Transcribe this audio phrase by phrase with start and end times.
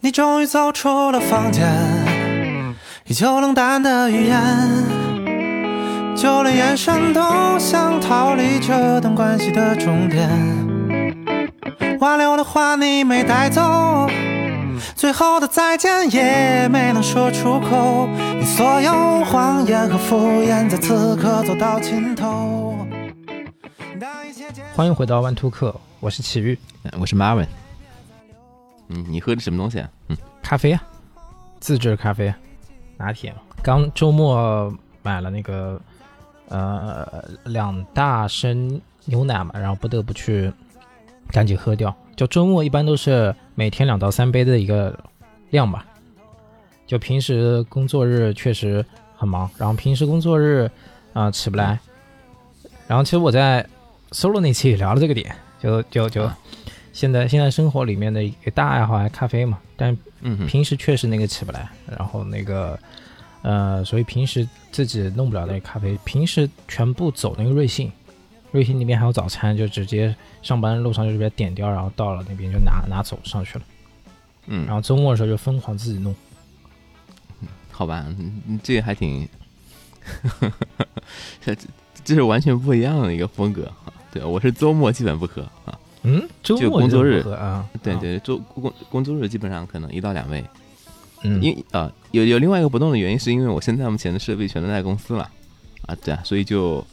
[0.00, 1.66] 你终于走出了房间，
[3.06, 4.40] 依旧冷淡的语言，
[6.16, 7.20] 就连眼神都
[7.58, 10.30] 想逃离这段关系的终点。
[11.98, 14.08] 挽留的话你没带走，
[14.94, 18.08] 最后的再见也没能说出口，
[18.38, 22.86] 你所有谎言和敷衍在此刻走到尽头。
[24.76, 26.56] 欢迎回到万兔客，我是奇遇，
[27.00, 27.48] 我是 Marvin。
[28.88, 29.90] 嗯，你喝的什么东西啊？
[30.08, 30.82] 嗯，咖啡啊，
[31.60, 32.32] 自制咖啡，
[32.96, 33.34] 拿铁。
[33.62, 35.80] 刚周末买了那个
[36.48, 40.52] 呃两大升牛奶嘛，然后不得不去
[41.30, 41.94] 赶紧喝掉。
[42.16, 44.98] 就周末一般都是每天两到三杯的一个
[45.50, 45.84] 量吧。
[46.86, 50.70] 就平时工作日确实很忙，然后平时工作日
[51.12, 51.78] 啊起不来。
[52.86, 53.66] 然后其实我在
[54.12, 56.30] solo 那期也聊了这个点，就就就。
[56.92, 59.96] 现在现在生活里面的一个大爱好还咖啡嘛，但
[60.48, 62.78] 平时确实那个起不来，然后那个
[63.42, 67.92] 呃，所以平时自己弄不了那个咖啡，平时全部走那个瑞幸，
[68.50, 73.64] 瑞幸那边还有早餐，就直接上班路上就直接点掉，然后到了那边就拿拿走上去了，
[74.46, 76.12] 嗯，然后周末的时候就疯狂自己弄，
[77.70, 78.04] 好吧，
[78.62, 79.28] 这个还挺，
[81.40, 81.54] 这
[82.04, 83.70] 这是完全不一样的一个风格
[84.10, 85.78] 对，我是周末基本不喝啊。
[86.02, 90.44] 嗯，周末工作日啊，对对，周工工作日基本上可能一到两位，
[91.22, 95.28] 嗯，因啊有有另外一个不动的原因，是因为我现在目前的设备全都在公司了，
[95.86, 96.84] 啊对啊，所以就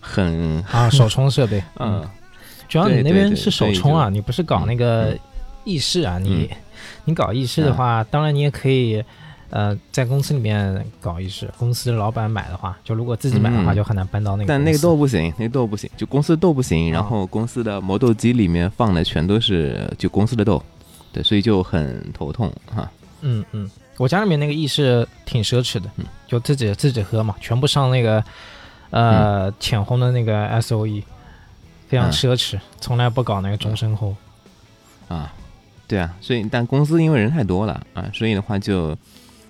[0.00, 2.04] 很啊手冲设备， 嗯，
[2.68, 5.16] 主要你那边是手冲啊，你不是搞那个
[5.64, 6.50] 意式啊，你
[7.04, 9.02] 你搞意式的话，当然你也可以。
[9.52, 14.48] 呃，在公司里面搞一式，公司老板买的话，就如果自己买的话，就很难搬到那个。
[14.48, 16.90] 但那个豆不行，那个豆不行，就公司豆不行。
[16.90, 20.62] 然后公司的磨豆机里面放的全都是就公司的豆，
[21.12, 22.90] 对，所以就很头痛哈。
[23.20, 25.90] 嗯嗯，我家里面那个意式挺奢侈的，
[26.26, 28.24] 就自己自己喝嘛，全部上那个
[28.88, 31.04] 呃浅烘的那个 S O E，
[31.88, 34.14] 非常奢侈，从来不搞那个终身烘。
[35.08, 35.30] 啊，
[35.86, 38.96] 对啊，所以但公司因为人太多了啊，所以的话就。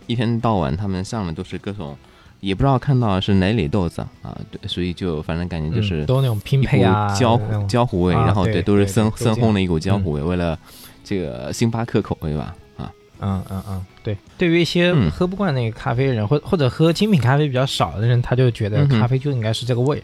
[0.06, 1.96] 一天到晚，他们上的都是各种，
[2.40, 10.58] 也不知道看到是哪里豆子啊，对，所以就反正感觉就是都那种拼配啊，焦焦糊味，然后对，都是深深烘的一股焦糊味，为了
[11.04, 20.02] 这个星巴克口味吧，啊，嗯嗯嗯，对，对于一些喝不惯那个咖啡的人，或或者喝精品咖啡比较少的人，他就觉得咖啡就应该是这个味，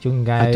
[0.00, 0.52] 就应该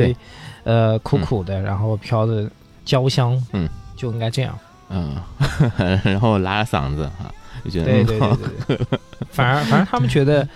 [0.64, 2.50] 呃苦苦的，然后飘着
[2.84, 5.16] 焦香，嗯，就应该这样，嗯，
[6.04, 7.32] 然后拉着嗓子啊。
[7.64, 8.18] 对对对
[8.66, 8.98] 对对，
[9.30, 10.46] 反而反而他们觉得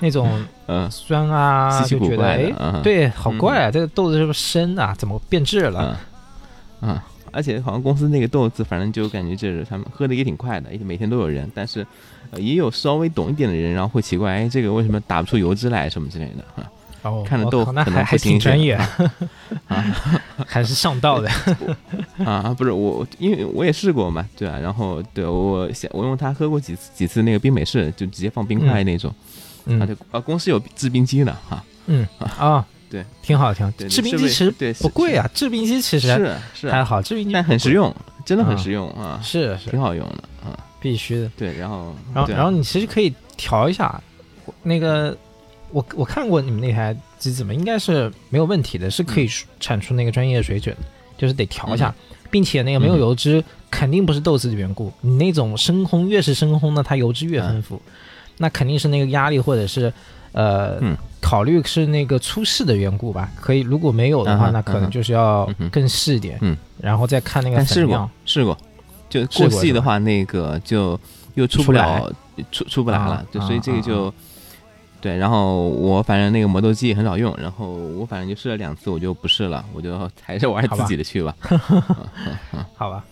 [0.00, 0.30] 那种
[0.66, 2.52] 嗯酸啊，就觉得哎，
[2.82, 4.94] 对，好怪啊，这个豆子是不是生啊？
[4.96, 5.98] 怎么变质了？
[6.80, 6.98] 嗯，
[7.32, 11.86] 而且好像公司那个豆子，反正就感觉就是他们喝的也挺快的，每天都有人，但是
[12.36, 16.64] 也有稍微懂一点的人，然后会奇怪，哎，这个为什么打不出油脂来什么之类的？
[17.02, 18.74] 哦，看着都可能还挺专业
[19.68, 19.84] 啊，
[20.46, 21.30] 还是上道的
[22.24, 22.54] 啊！
[22.58, 29.10] 不是我，因为我也试过嘛，对啊，然后对我想我用它喝过几次几次那个冰美式，就直接放冰块那种，
[29.80, 37.94] 啊对啊，公司有制冰机的哈，嗯啊对，挺好挺好，制冰机其实不贵啊，制冰机其实是是还好，制冰机但很实用，
[38.24, 44.02] 真的很实用啊，是是挺好用的啊，必须的，对，然后然后然后你其实可以调一下
[44.62, 45.16] 那个。
[45.70, 49.28] 我我看过你们那台机子嘛，应该是没有问题的，是可以
[49.60, 50.74] 产出那个专业水准，
[51.16, 51.94] 就是得调一下，
[52.30, 54.92] 并且那个没有油脂，肯定不是豆子的缘故。
[55.02, 57.80] 你那种深烘越是深烘呢，它油脂越丰富，
[58.38, 59.92] 那肯定是那个压力或者是
[60.32, 60.80] 呃
[61.20, 63.30] 考虑是那个粗细的缘故吧。
[63.38, 68.10] 可以如果没有的话，那可能就是要更细一点，嗯，然后再看那个粉量。
[68.24, 68.56] 试过，
[69.10, 70.98] 就过细的话，那个就
[71.34, 72.10] 又出不了，
[72.50, 74.10] 出出不来了，就所以这个就。
[75.00, 81.36] 对，然后我反正那个磨豆机也很少用，然后我反正就试了两次，我就不试了，我就还是玩自己的去吧。
[82.74, 83.04] 好吧，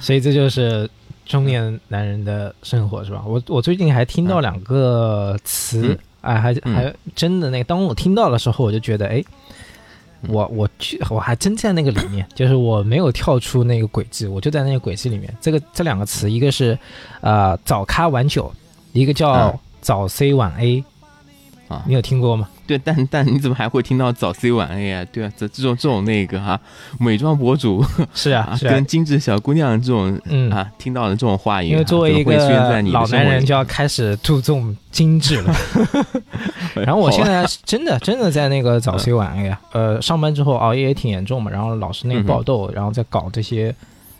[0.00, 0.90] 所以这就是
[1.24, 3.22] 中年男人的生活，是吧？
[3.24, 9.22] 我我最近还听到两个词，哎，还还真的那个，当我听到的时候，我就觉得，哎，
[10.26, 15.32] 我我去，我还真在那个里面，就是我没有跳出那个轨迹，我就在那个轨迹里面。
[15.40, 16.76] 这个这两个词，一个是
[17.20, 18.52] 呃早咖晚酒，
[18.92, 19.56] 一个叫。
[19.82, 20.82] 早 C 晚 A，
[21.68, 22.48] 啊，你有听过吗？
[22.64, 25.04] 对，但但你怎么还会听到早 C 晚 A 啊？
[25.12, 26.58] 对啊，这这种这种那个哈，
[26.98, 27.84] 美妆博主
[28.14, 32.32] 是啊，跟精致小姑娘这种嗯啊，听到的这种话语，因为作为一个
[32.92, 35.54] 老男人就要开始注重精致了。
[36.86, 43.74] 然后我现在真的真的在那个早 C 晚 A 啊，呃，上班之后熬夜也挺严重嘛，然后老是那个爆痘，然后再搞这些。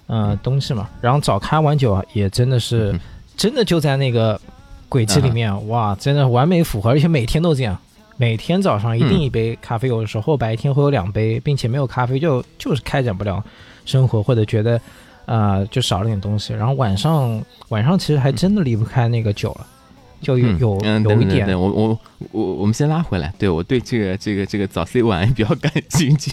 [0.08, 0.90] 呃东西嘛。
[1.00, 2.94] 然后早咖晚酒也真的是，
[3.34, 4.38] 真的就在那个
[4.92, 7.74] 轨迹里面，哇，真的完美符合，而且每天都这样，
[8.18, 13.42] 每天早上一定一杯咖啡，有的时候白天会有两杯，并且没有咖啡就就是开展不了
[13.86, 14.78] 生活，或者觉得
[15.24, 16.52] 啊就少了点东西。
[16.52, 19.66] 然后晚上晚上其实还真的离不开那个酒了。
[20.22, 21.98] 就有有有一点，我我
[22.30, 26.30] 我我们先拉回来，对我对这个这个这个早 C 晚 A 比较感兴趣。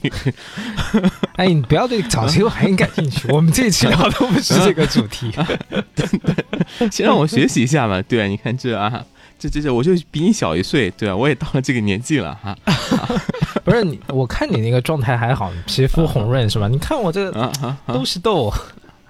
[1.36, 5.32] 哎，你不要对早 C 晚 A 感兴趣， 我们这一期聊的不是这个主题。
[5.96, 8.02] 对对，先让我学习一下嘛。
[8.04, 9.04] 对，你看这啊，
[9.40, 12.56] 这这这，我就比你小一岁，对啊，我也到了这个年纪了哈。
[13.66, 16.68] 不是你，我看你那个状态还好，皮肤红润是吧？
[16.68, 17.32] 你看我这
[17.88, 18.54] 都是痘，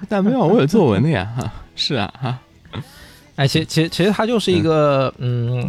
[0.07, 1.27] 但没有，我有皱纹的呀。
[1.37, 2.39] 哈，是啊，哈。
[3.39, 5.65] 哎，其其实其实它就是一个，嗯，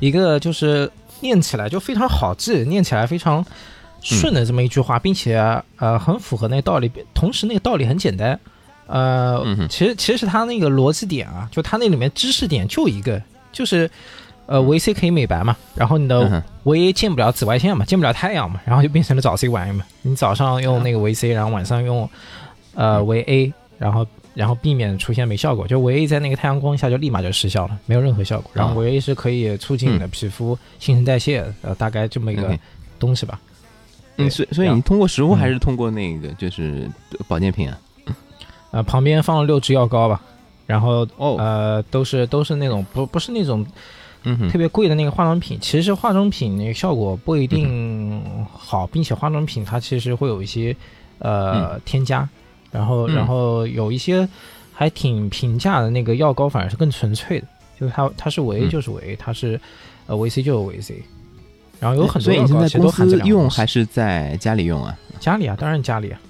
[0.00, 0.90] 一个就是
[1.20, 3.44] 念起来就非常好记，念起来非常
[4.00, 5.38] 顺的这么一句话，并且
[5.76, 8.36] 呃很符合那个道理，同时那个道理很简单，
[8.88, 9.40] 呃，
[9.70, 13.22] 其实其实它那个逻辑点啊，就它那里面知识点就一个，
[13.52, 13.88] 就是
[14.46, 22.10] 呃维 C 可以美白嘛，然后你的维 A 见不了紫外线嘛，见不了太阳嘛，然后就变成了早 C 晚 A 嘛，你早上用那个维 C，然后晚上用
[22.74, 24.04] 呃维 A，然后。
[24.34, 28.50] 然后避免出现没效果，就维 A 在那个太阳光下就立马就失效了，没有任何效果。
[28.54, 32.58] 然后维 A 是可以促进你的皮肤新陈代谢，呃，大概这么一个
[32.98, 33.38] 东西吧。
[34.16, 36.90] 嗯，所所以你通过食物还是通过那个就是
[37.28, 37.78] 保健品啊？
[38.70, 40.20] 呃，旁边放了六支药膏吧，
[40.66, 41.36] 然后哦。
[41.38, 43.66] 呃都是都是那种不不是那种
[44.24, 50.74] 嗯特别贵的那个化妆品，其实化妆品那个效果不一定好，并且化妆品它其实会有一些
[51.18, 52.28] 呃添加。
[52.72, 54.28] 然后，然后有一些
[54.72, 57.46] 还挺平价的那个药膏，反而是更纯粹的，
[57.78, 59.60] 就是它它是维 A 就是维 A，它是
[60.06, 61.00] 呃维 C 就是维 C。
[61.78, 64.96] 然后有很多药膏其实都含这用还是在家里用啊？
[65.20, 66.20] 家里啊，当然家里啊。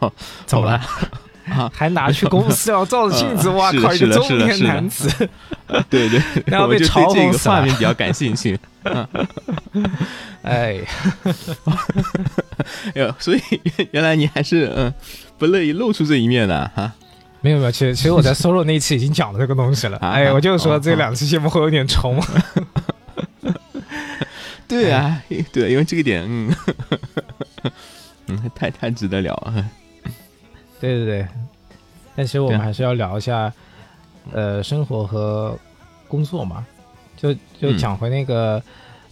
[0.00, 0.12] 哦，
[0.46, 0.80] 怎么了？
[1.72, 3.48] 还拿去公司要照着镜子？
[3.50, 3.92] 哇靠！
[3.92, 5.08] 一个中年男子。
[5.90, 7.14] 对 对， 然后被嘲讽。
[7.14, 8.58] 这个画面比较感兴趣。
[10.42, 10.80] 哎，
[12.94, 13.40] 哎呦，所以
[13.90, 14.92] 原来你还是嗯
[15.36, 16.92] 不乐意露出这一面的哈？
[17.40, 19.98] 没有没有，其实其实我在 solo 那一期已经讲了这个东西了。
[19.98, 22.20] 哎，我就说这两期节目会有点重。
[24.66, 25.22] 对啊，
[25.52, 26.54] 对，因为这个点，嗯，
[28.26, 29.64] 嗯，太太值得聊了。
[30.80, 31.28] 对对对，
[32.16, 33.52] 但其实我们还是要聊一下，
[34.32, 35.58] 呃，生活和
[36.06, 36.64] 工作嘛，
[37.16, 38.62] 就就讲回那个。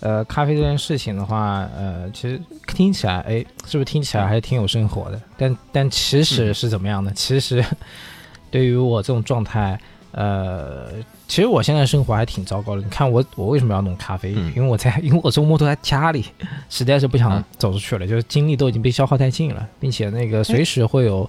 [0.00, 5.18] 呃，咖啡这件事情的话，呃，其实听起来，哎，是不是听起来还是挺有生活的？
[5.38, 7.10] 但但其实是怎么样的？
[7.12, 7.64] 其实
[8.50, 9.80] 对于我这种状态，
[10.12, 10.88] 呃，
[11.28, 12.82] 其实我现在生活还挺糟糕的。
[12.82, 14.32] 你看我，我为什么要弄咖啡？
[14.32, 16.24] 因为我在， 因为我周末都在家里，
[16.68, 21.28] 实在是不想走出去了，就是精力都已经被消耗殆尽了，并且那个随时会有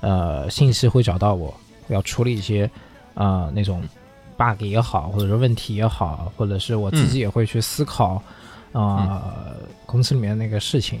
[0.00, 1.54] 呃信息会找到我，
[1.88, 2.70] 要处理一些
[3.14, 3.82] 啊那种。
[4.38, 8.22] bug 也好，或者是问题也好，或者是我自己也会去思考，
[8.70, 9.20] 啊，
[9.84, 11.00] 公司里面那个事情，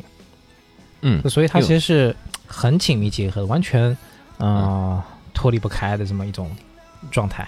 [1.02, 2.16] 嗯，所以它其实是
[2.48, 3.96] 很紧密结合的，完全
[4.40, 5.00] 嗯
[5.32, 6.50] 脱离不开的这么一种
[7.12, 7.46] 状态。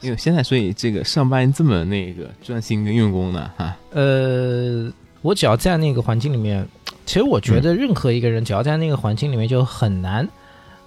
[0.00, 4.90] 因为现在，所以这个上班这么那个专心跟用功呢，哈，呃，
[5.22, 6.66] 我只要在那个环境里面，
[7.06, 10.28] 其实我觉得任何一个人只要在那个环境里面就很难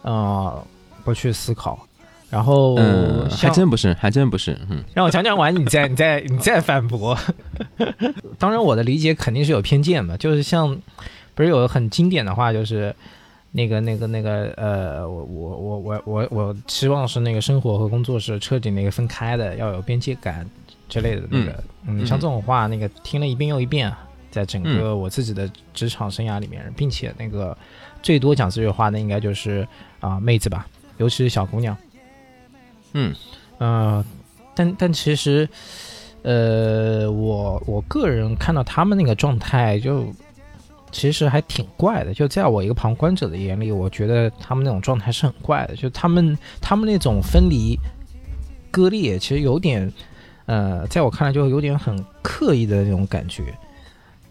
[0.02, 0.56] 啊
[1.04, 1.88] 不去思考。
[2.30, 2.76] 然后，
[3.30, 4.58] 还真不是，还真不是。
[4.68, 7.16] 嗯，让我讲讲完，你再，你再，你再反驳。
[8.40, 10.18] 当然，我的理解肯定是有偏见的。
[10.18, 10.76] 就是像，
[11.36, 12.96] 不是有很经典的话，就是
[13.56, 20.50] 那个、那个、那个，呃，我、我、我、我、我、我期望是那个生活和工作是彻底那个分开的，要有边界感
[20.90, 21.64] 之类的那个。
[21.86, 23.94] 嗯，像这种话，那个听了一遍又一遍，
[24.32, 27.56] 在整个我自己的职场生涯里面，并且那个
[28.02, 29.68] 最多讲这句话的，应该就是
[30.00, 30.66] 啊妹子吧，
[30.98, 31.78] 尤其是小姑娘。
[32.94, 33.14] 嗯，
[33.60, 34.04] 呃，
[34.56, 35.48] 但但其实，
[36.24, 40.08] 呃，我我个人看到他们那个状态，就
[40.94, 42.14] 其实还挺怪的。
[42.14, 45.76] 就在我一个旁观者的眼里，我觉得他们那种状态是很怪的。
[45.76, 47.78] 就他们他们那种分离
[48.72, 49.92] 割裂，其实有点，
[50.46, 53.44] 呃，在我看来就有点很刻意的那种感觉。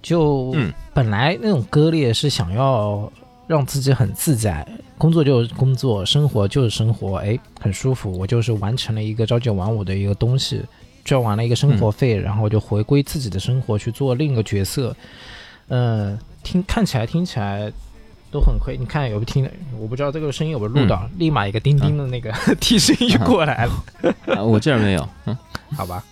[0.00, 0.56] 就
[0.94, 3.12] 本来那种割裂是想要。
[3.48, 4.66] 让自己很自在，
[4.96, 8.10] 工作就是工作，生活就是生活，哎，很舒服。
[8.16, 10.62] 我就是完成了一个朝九晚五的一个东西，
[11.04, 14.96] 赚完了一个生活费，然后就回归自己的生活去做另一个角色。
[15.68, 17.72] 嗯，听看起来听起来
[18.30, 18.76] 都很亏。
[18.76, 19.48] 你看有没有听？
[19.78, 23.72] 我不知道这个声音有没有录到，立马一个钉钉的那个 提示音就过来了。
[24.44, 25.36] 我这儿没有，嗯，
[25.76, 26.04] 好吧。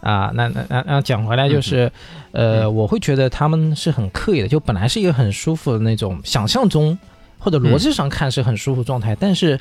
[0.00, 1.92] 啊，那那那那讲回来就是，
[2.32, 6.98] 呃，我会觉得他们是很刻意的，就本来是一个很舒服的那种，想象中
[7.38, 9.60] 或者逻辑上看是很舒服状态，但是，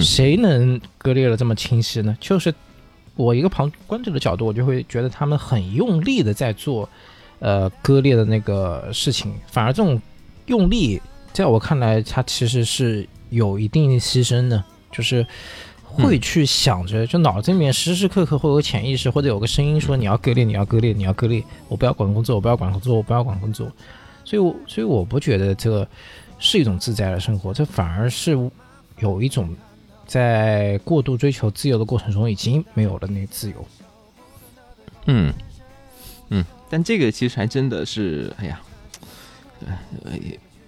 [0.00, 2.16] 谁能割裂的这么清晰呢？
[2.20, 2.54] 就是
[3.16, 6.88] 我一个旁观者的角度，我就会觉得他们很用力的在做，
[7.46, 10.02] 呃，割裂的那个事情，反而这种
[10.46, 11.00] 用力，
[11.32, 15.24] 在我看来，它其实是有一定牺牲的，就是
[15.84, 23.70] 会去想着，就脑子里面时时刻刻会有潜意识或者有个声音说你要割裂，你要割裂，你要割裂，我不要管工作，我不要管工作，我不要管工作，
[24.24, 25.86] 所以，我所以我不觉得这个。
[26.38, 28.38] 是一种自在的生活，这反而是
[28.98, 29.56] 有一种
[30.06, 33.66] 在过度追求自由的过程中已经没有了那个自由。
[35.06, 35.32] 嗯。
[36.28, 38.60] 嗯，但这个其实还真的是，哎呀，
[40.04, 40.12] 呃，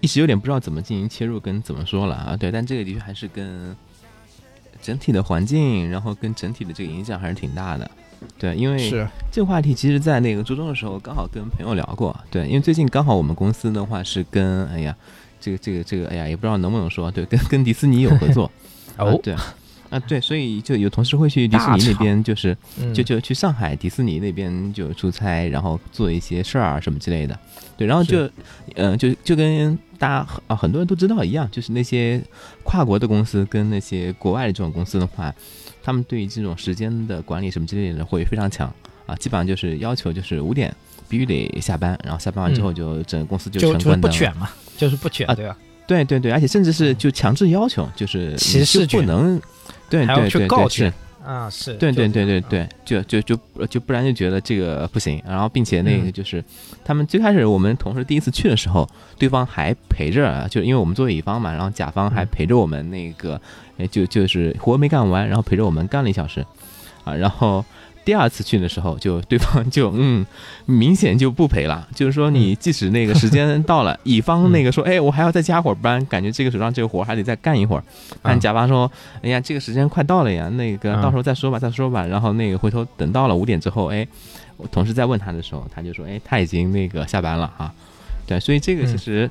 [0.01, 2.37] 一时有点不知道怎么进行切入跟怎么说了啊。
[2.37, 3.75] 对，但这个的确还是跟
[4.81, 7.89] 整体的环境，然后跟整体的这个影响还是挺大的。
[8.37, 8.89] 对，因为
[9.31, 12.17] 这个话题，其实在那个初中的时候刚好跟朋友聊过。
[12.29, 14.95] 对，因为最近刚好我们公司的话是跟，哎呀。
[15.41, 18.51] 这个这个这个，哎呀，也不知道能不能说，对，跟跟迪士尼有合作，
[18.99, 19.33] 哦，对，
[19.89, 22.55] 啊对，所以就有同事会去迪士尼那边，就是
[22.93, 27.37] 就就去上海迪士尼那边就出差，然后做一些事儿啊什么之类的，
[27.75, 28.29] 对，然后就
[28.75, 32.21] 嗯就就跟大家啊很多人都知道一样，就是那些
[32.63, 35.33] 跨国的公司跟那些国外的这种公司的话，
[35.81, 38.71] 他们对于这种时间的管理什么之类的会非常强
[39.05, 40.73] 啊，基本上就是要求就是五点
[41.07, 44.49] 必须得下班，然后下班完之后就整个公司就就就不卷嘛。
[44.77, 45.57] 就是不卷啊，对吧？
[45.89, 49.41] 对对对，而且甚至是就强制要求，就是歧视不能，
[49.89, 50.93] 对对对对是
[51.25, 53.35] 啊，是，对对对对对，就就就
[53.67, 56.43] 就不然就觉得这个不行，然后并且那个就是
[56.85, 63.41] 他们最开始我们同事第一次去的时候，对方还陪着，就因为我们作为乙方嘛，然后甲方还陪着我们那个，
[63.89, 66.45] 就就是活没干完，然后陪着我们干了一小时，
[67.03, 67.65] 啊，然后。
[68.09, 70.25] 第二次去的时候，就对方就嗯，
[70.65, 71.87] 明显就不赔了。
[71.93, 77.83] 就是说，你即使那个时间到了，乙方那个说，哎，我还要再加会儿班，感觉这个手上这个活还得再干一会儿。
[78.23, 82.03] 但甲方说，哎呀，这个时间快到了呀，那个到时候再说吧，再说吧。
[82.07, 84.07] 然后那个回头等到了五点之后，哎，
[84.57, 87.71] 我同事再问他的时候，他就说，哎，他已经那个下班了啊。
[88.25, 89.29] 对，所以这个其实。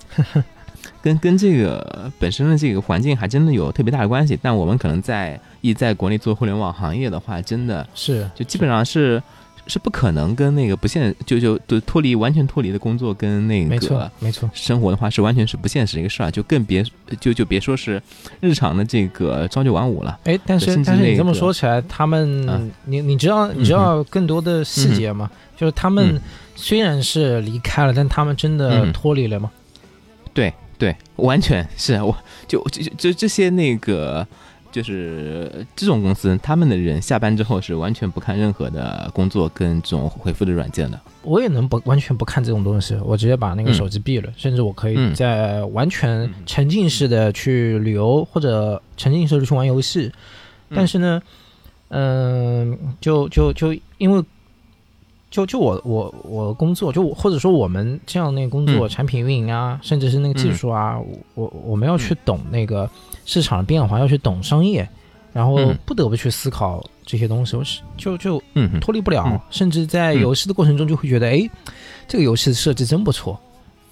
[1.02, 9.22] 跟跟这个本身的这个环境还真的有特别大的关系，但我们可能在一在国内做互联网行业的话，真的是就基本上是
[9.66, 16.84] 是不可能跟那个不现就就就脱离完全脱离的工作跟那个没错没错生活的话是完全是不现实的一个事儿，就更别
[17.20, 18.00] 就就别说是
[18.40, 20.18] 日常的这个朝九晚五了。
[20.24, 25.30] 哎，但是但是你这么说起来，他们你你知道你知道更多的细节吗？
[25.56, 26.20] 就是他们
[26.54, 29.50] 虽然是离开了，但他们真的脱离了吗？
[30.32, 30.52] 对。
[30.78, 34.24] 对，完全是我就就就这些那个，
[34.70, 41.00] 就是这种公司，他们的人下班之后是完全不看任何的工作跟这种回复的软件的。
[41.22, 50.12] 我也能不完全不看这种东西，我直接把那个手机闭了，甚至我可以在完全沉浸式的去旅游或者沉浸式的去玩游戏。
[50.74, 51.22] 但是呢，
[51.88, 54.24] 嗯，就就就因为。
[55.30, 60.98] 就就我我我工作就或者说我们这样那个工作产品运营啊，甚至是那个技术啊，
[61.34, 62.88] 我我们要去懂那个
[63.26, 64.88] 市场的变化，要去懂商业，
[65.34, 68.42] 然后不得不去思考这些东西，我是就就
[68.80, 71.48] 脱离不了，甚至在游戏的过程中就会觉得，哎，
[72.06, 73.38] 这个游戏的设计真不错，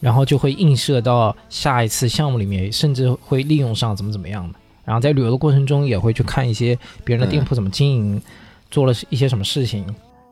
[0.01, 8.23] 然后就会映射到下一次项目里面，甚至会利用上怎么怎么样的，然后在旅游的过程中也会去看一些别人的店铺怎么经营，
[8.71, 9.85] 做了一些什么事情。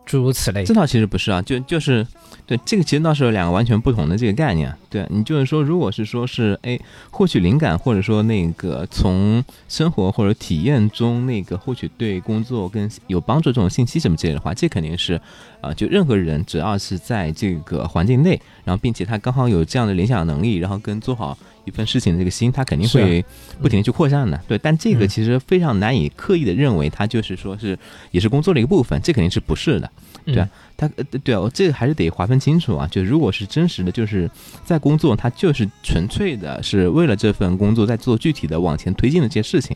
[0.07, 2.07] 诸如此类，这倒其实不是啊，就就是，
[2.47, 4.75] 对这个其实倒是有两个完全不同的这个概念。
[4.91, 6.79] 对你就是说，如果是说是哎
[7.11, 15.21] 获取灵感，或者说那个从生活或者体验中那个获取对工作跟有帮助这种信息什么之类的话，这肯定是
[15.65, 21.37] 啊，就任何人只要是在这个环境内，然后并且他刚好有这样的联想能力，然后跟做好。
[21.67, 23.25] 一份事情的这个心，他肯定会
[23.63, 24.59] 不停的去扩散的，对。
[24.59, 27.79] 但这个其实非常难以刻意的认为他就是说是
[28.11, 29.91] 也是工作的一个部分，这肯定是不是的，
[30.27, 30.87] 对啊他
[31.25, 32.87] 对啊，我这个还是得划分清楚啊。
[32.89, 34.31] 就如果是真实的，就是
[34.63, 39.75] 在工作，他就是纯粹的是为了这份工作在做具体的往前推进的这些事情。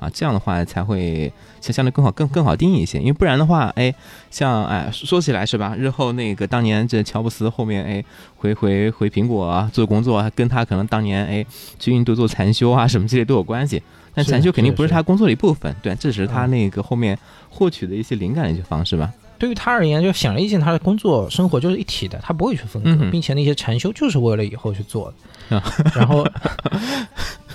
[0.00, 1.30] 啊，这样的话才会
[1.60, 2.98] 相相对更好，更更好定义一些。
[2.98, 3.94] 因为不然的话，哎，
[4.30, 5.76] 像哎说起来是吧？
[5.76, 8.02] 日后那个当年这乔布斯后面哎
[8.36, 11.44] 回回回苹果做工作，跟他可能当年哎
[11.78, 13.82] 去印度做禅修啊什么之类都有关系。
[14.14, 17.16] 但禅修肯定不是他工作的一部分，对，这只是他那个后面
[17.48, 19.12] 获取的一些灵感的一些方式吧。
[19.38, 25.12] 对于他而言，就显而易见，他的工作生活就是一体的，他不会去分割，并且那些禅修就是为了以后去做
[25.48, 25.62] 的。
[25.94, 26.26] 然后。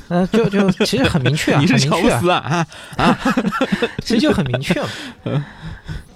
[0.09, 2.65] 嗯，就就其实很明确啊， 你是乔布斯啊
[2.97, 3.17] 啊，
[4.03, 4.87] 其实就很明确嘛。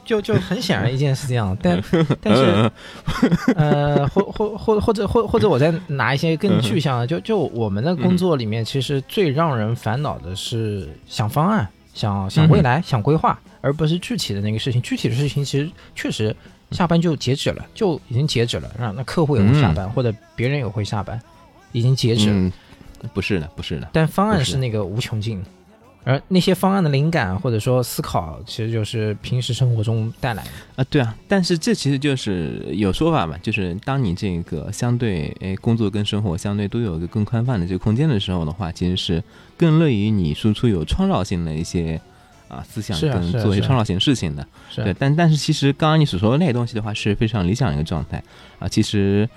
[0.10, 1.80] 就就很显然一件事这样，但
[2.20, 2.72] 但是
[3.56, 14.82] 呃，或或或或者或或者我再拿一些更具象的，就就我们的工作里面，其实最让人烦恼的是想方案、想想未来、想规划，而不是具体的那个事情。
[14.82, 16.36] 具体的事情其实确实
[16.72, 21.22] 下班就截止了，就已经截止了，那那客户也会下班，或者别人也会下班，
[21.72, 22.52] 已经截止了。
[23.14, 25.44] 不是的，不是的，但方案是那个无穷尽。
[26.06, 31.14] 而那些方案的灵感或者说思考，其实就是平时生活中带来的啊，对啊。
[31.28, 39.22] 但是这其实就是有说法嘛，就是当你这个相对诶工作跟生活相对都有一个更宽泛的这个空间的时候的话，其实是
[39.58, 42.00] 更乐于你输出有创造性的一些
[42.48, 44.48] 啊思想跟做一些创造性事情的。
[44.78, 48.24] 对，但但是其实刚刚你所说的那些东西的话是非常理想的一个状态
[48.58, 48.68] 啊。
[48.70, 49.30] 其实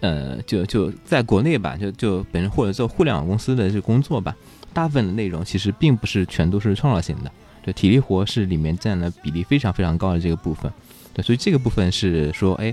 [0.00, 4.34] 呃，就就在国内吧，就就本身或者做互联网公司的这工作吧。
[4.74, 10.70] 大部分的内容其实并不是全都是创造性的，对，体力活是里面占了比例非常非常高的这个部分，
[11.14, 12.72] 对，所以这个部分是说，哎，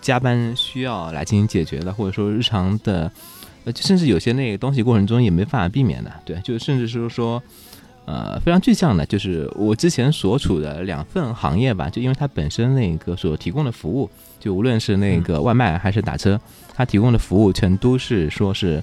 [0.00, 3.12] 加班需要来进行解决的，或者说日常的，
[3.64, 7.40] 呃，甚至有些那个东西过程中也没办法避免的，对，就甚至是说，
[8.06, 14.10] 呃，非常具象的，就是我之前所处的两份行业吧，就因为它本身那个所提供的服务，
[14.46, 16.40] 就无论是那个外卖还是打车，
[16.74, 18.82] 它提供的服务全都是说是。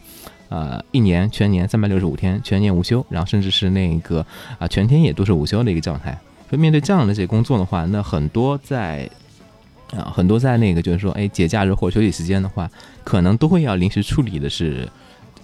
[0.50, 4.24] 呃，一年全年三百六十五天，全年无休，然后甚至是那个
[4.60, 6.12] 啊，全天也都是无休的一个状态。
[6.48, 9.10] 所以面对这样的这些工作的话，那很多在
[9.92, 12.70] 啊，很多在那个就是说，哎，节假日或者休息时间的话，
[13.04, 14.88] 可能都会要临时处理的是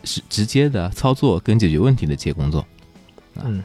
[0.03, 2.63] 是直接的操作跟解决问题的这些工作。
[3.43, 3.63] 嗯，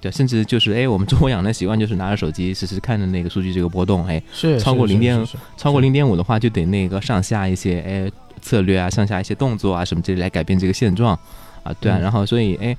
[0.00, 5.24] 对，甚至就是哎，我们中国养的习惯就是拿着手机实时看着那个数据这个波动，哎，是超过零点
[5.56, 8.10] 超过零点五的话，就得那个上下一些哎。
[8.42, 11.14] 策略啊，上下一些动作啊，什么之类来改变这个现状，
[11.62, 12.74] 啊，对啊，然后所以，哎，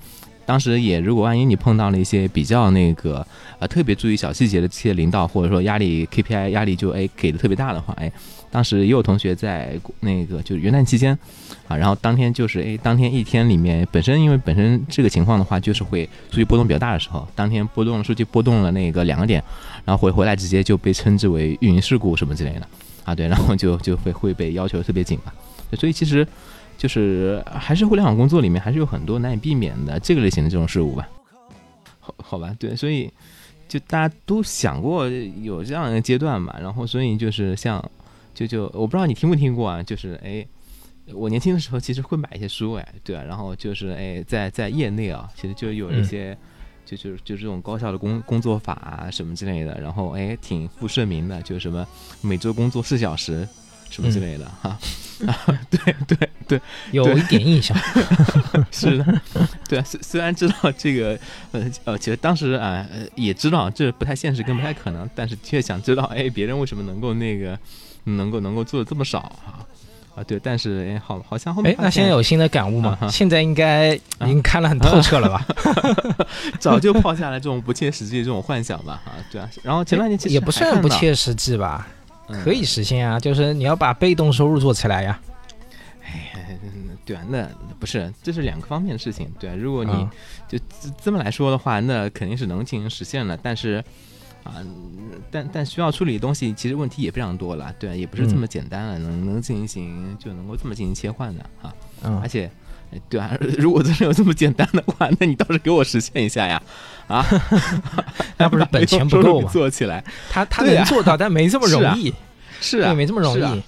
[0.52, 3.26] 当时也如果万一你碰到了一些比较那个
[3.58, 8.12] 啊特别注意小细节的这些领导，或者说压力 KPI 压力就哎给的特别大的话，哎，
[8.52, 11.18] 当时也有同学在那个就是元旦期间
[11.70, 19.42] 啊，然后当天就是哎当天一天里面本身因为本身这个情况的话，就是会数据波动比较大的时候，当天波动数据波动了那个两个点，
[19.86, 22.68] 然后回回来直接就被称之为运营事故什么之类的
[23.06, 25.34] 啊，对，然后就就会会被要求特别紧吧。
[25.80, 26.28] 所以其实，
[26.82, 31.08] 就是还是互联网工作里面还是有很多难以避免的这个类型的这种事物吧。
[32.00, 33.08] 好，好吧，对，所以
[33.68, 37.80] 就大家都想过有这样一个阶段嘛，然后所以就是像，
[38.34, 40.44] 就就我不知道你听不听过啊，就是哎，
[41.14, 46.36] 我年轻的时候其实会买一些书哎，对啊，然后就是哎，在在业内啊，其实就有一些，
[46.84, 51.88] 就就就这种高效的工工作法啊什么之类的，然后哎挺负盛名的，就是什么
[52.22, 53.48] 每周工作四小时。
[53.92, 54.80] 什么之类的哈，啊，
[55.70, 57.78] 对对对，有一点印象，
[58.72, 59.22] 是的，
[59.68, 61.18] 对啊，虽虽然知道这个，
[61.52, 67.58] 呃呃，其实当时啊，也知道这不太现实，跟不太可能，但是却想知道，哎， 别人为什么能够那个，
[68.06, 69.64] 能够能够做的这么少啊？
[70.14, 72.98] 啊，对，但是哎，好，好像后面，哎，那现在有新的感悟吗？
[73.10, 75.46] 现在应该已经看了很透彻了吧？
[76.60, 79.02] 早就抛下了这种不切实际的这种幻想吧？
[79.06, 81.88] 啊，对啊，然后前两年其实也不算不切实际吧。
[82.44, 85.20] 可以实现啊，就是你要把被动收入做起来呀。
[86.04, 86.58] 哎，
[87.06, 87.48] 对啊，那
[87.80, 89.32] 不是，这是两个方面的事情。
[89.40, 90.08] 对啊，如果你
[90.48, 90.58] 就
[91.02, 93.38] 这么来说的话，那肯定是能进行实现的。
[93.42, 93.84] 但是
[94.44, 94.56] 啊，
[95.30, 97.74] 但但需要处理的东西，其实问题也非常多了。
[97.80, 101.74] 对啊，也不是这么简单了，能能进行就能够这么进行切换的啊。
[102.04, 102.50] 嗯，而且。
[103.10, 106.62] 对啊，如果真的有这么简单的话，那你倒是给我实现一下呀！
[107.08, 107.26] 啊，
[108.38, 109.50] 那不是本钱不够吗？
[109.54, 112.14] 做起来，他他能做到，但没这么容易。
[112.60, 113.64] 是啊，没这么容易。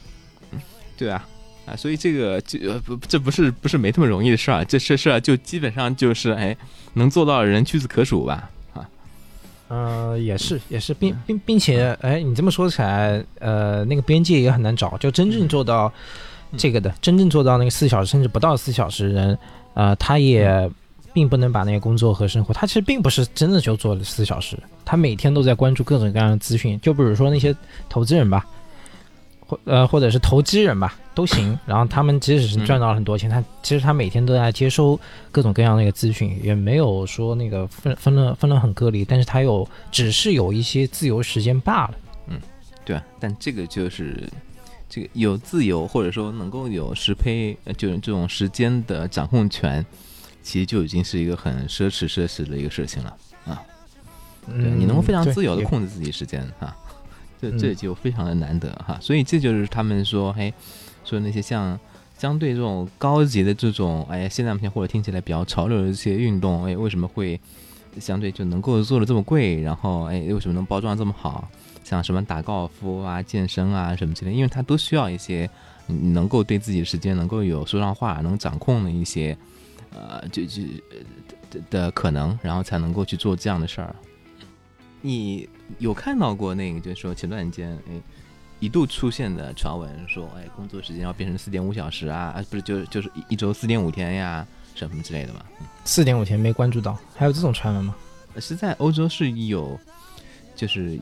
[0.97, 1.25] 对啊，
[1.65, 6.55] 啊，所以这个这不这不是不是没这么容易的事儿，这事事儿就基本上就是哎，
[6.93, 8.49] 能做到的人屈指可数吧？
[8.73, 8.89] 啊，
[9.69, 15.91] 呃，也是也是，并并并且哎，你这么说起来，呃，那个边界也很难找，就真正做到。
[16.57, 19.37] 这个的真正做到那个四小时甚至不到四小时人，
[19.73, 20.69] 呃，他也
[21.11, 27.55] 并不能把那个工作和生活，他其实并不是真的就做了四小时，他每天都在关注各种各样的资讯，就比如说那些
[27.89, 28.45] 投资人吧，
[29.39, 34.99] 或呃或者是投机人吧都行，然后他们即使是赚到了很多钱，他其实他每天都在接收
[35.31, 41.93] 各种各样的那个资讯，也没有说那个分分了分了很割离，但是他有只是有一些自由时间罢了。
[42.27, 42.39] 嗯，
[42.85, 44.29] 对啊，但这个就是。
[44.93, 49.83] 这个有自由，或者说能够有时配，就是这种时间的掌控权，
[50.43, 53.59] 其实就已经是一个很奢侈奢侈的一个事情了啊。
[54.45, 56.77] 对你能够非常自由的控制自己时间哈，
[57.41, 58.95] 这这就非常的难得哈。
[59.01, 60.53] 所以这就是他们说，嘿，
[61.03, 61.79] 说那些像
[62.15, 67.39] 相对这种高级的这种，哎呀，现在目前或者听起来比较潮流的这些运动，哎，为什么会
[67.99, 71.49] 相对就能够做的这么贵，然后哎，为什么能包装这么好？
[71.83, 75.49] 像什么打高尔夫啊、健身啊什么之类，因为它都需要一些
[75.87, 79.37] 能够对自己的时间能够有说上话、能掌控的一些
[79.91, 80.63] 呃，就就
[81.51, 83.95] 的的可能，然后才能够去做这样的事儿。
[85.01, 85.47] 你
[85.79, 88.01] 有看到过那个，就是说前段时间哎
[88.59, 94.47] 一度出现的传闻，说哎工作时间要变成四点五小时啊，啊不是就就是一周四点五天呀？
[94.75, 95.45] 什么之类的吧，
[95.85, 97.95] 四点五天没关注到，还有这种传闻吗？
[98.39, 99.79] 是在欧洲是有，
[100.55, 100.99] 就是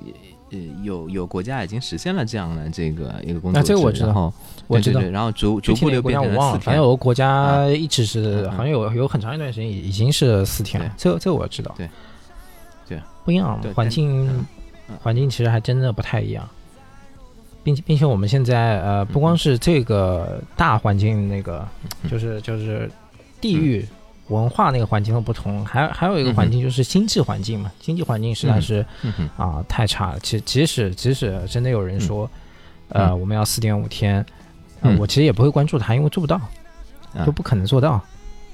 [0.52, 4.34] 呃有有国家已经实现了这样的这个一个工作制，这个我知道，
[4.68, 11.90] 我知道，然后逐逐步的变成四天，反正有个国家一直是好像有有很长一段时间已经是四天了，这这我知道，对。
[12.88, 14.46] 对，不一样，环境
[15.02, 16.48] 环境其实还真的不太一样，
[17.64, 21.68] 并且并且我们现在呃不光是这个大环境那个，
[22.10, 22.90] 就是就是。
[23.40, 23.84] 地域
[24.28, 28.86] 文化那个环境的不同，还还有一个环境就是经济环境嘛，经济环境实在是
[29.36, 30.20] 啊太差了。
[30.20, 32.30] 其即使即使真的有人说，
[32.90, 34.26] 呃，我们要四点五天，
[34.98, 36.40] 我其实也不会关注他，因为做不到，
[37.26, 38.02] 就不可能做到。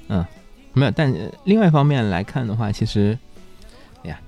[0.08, 0.26] 嗯，
[0.74, 0.92] 没有。
[0.92, 3.18] 但另外一方面来看的话，其实，
[4.04, 4.20] 哎呀，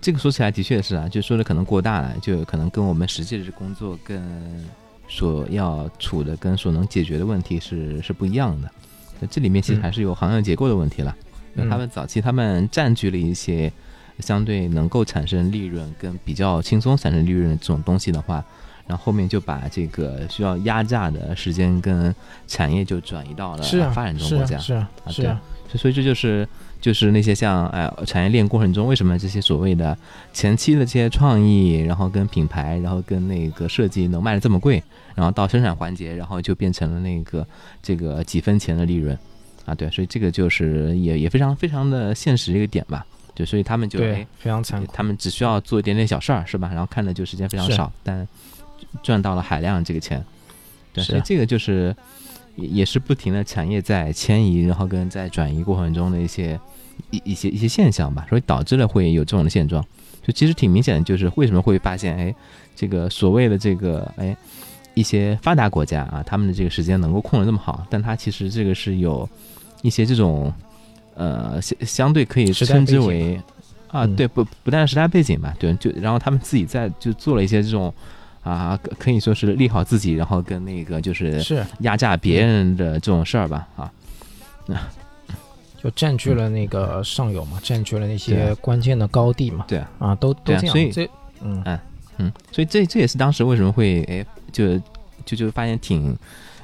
[0.00, 4.66] 这个说起来的确是啊，就说的可能过大了，就可能跟我们实际的工作跟
[5.08, 8.70] 所要处的跟所能解决的问题是是不一样的。
[9.30, 11.14] 这里面其实还是有行业结构的问题了。
[11.70, 13.72] 他们早期他们占据了一些
[14.20, 18.44] 相对能够产生利润跟比较轻松产生利润的这种东西的话，
[18.86, 22.14] 然后后面就把这个需要压榨的时间跟
[22.46, 24.58] 产业就转移到了发展中国家。
[24.58, 25.40] 是啊，是啊，
[25.74, 26.46] 所以这就是
[26.80, 29.96] 就是那些像哎产业链过程中为什么这些所谓的
[30.32, 34.82] 前期的这些创意，然后跟品牌，然后跟那个设计能卖的这么贵。
[35.14, 37.46] 然后到生产环节，然后就变成了那个
[37.82, 39.18] 这个几分钱的利润，
[39.64, 46.68] 啊，对，所以这个就是也也非常非常的现实一个点吧，就所以他们就非常残酷，他们只需要做一点点小事儿，是吧？
[46.68, 48.28] 然后看的就时间非常少，但
[49.02, 50.22] 赚到了海量这个钱，
[50.92, 51.96] 对，所以这个就是
[52.56, 56.58] 也也是不停的产业在迁移，然后跟在转移过程中的一些
[57.10, 59.84] 一一些一些现象吧，所以导致了会有这种的现状，
[60.22, 62.34] 就其实挺明显的，就是为什么会发现，哎，
[62.74, 64.36] 这个所谓的这个，哎。
[64.98, 69.28] 一些发达国家啊，他们的这个时间能够控制那么好，但它其实这个是有
[69.82, 70.50] 一些这种
[71.14, 73.38] 呃相相对可以称之为
[73.88, 77.92] 啊，对不不但是时代背景吧，对，就然后他们自己在就做了一些这种
[78.50, 81.64] 啊，可以说是利好自己，然后跟那个就是是。
[81.80, 83.90] 压榨别人的这种事儿吧，啊，
[84.66, 84.76] 那
[85.82, 91.08] 就占据了那个上游嘛，占据了那些关键的高地嘛，对啊，啊都都这样，所以这
[91.42, 91.78] 嗯。
[92.18, 94.24] 嗯，所以这这也是当时为什么会哎。
[94.52, 94.80] 就
[95.26, 96.16] 就就发现挺，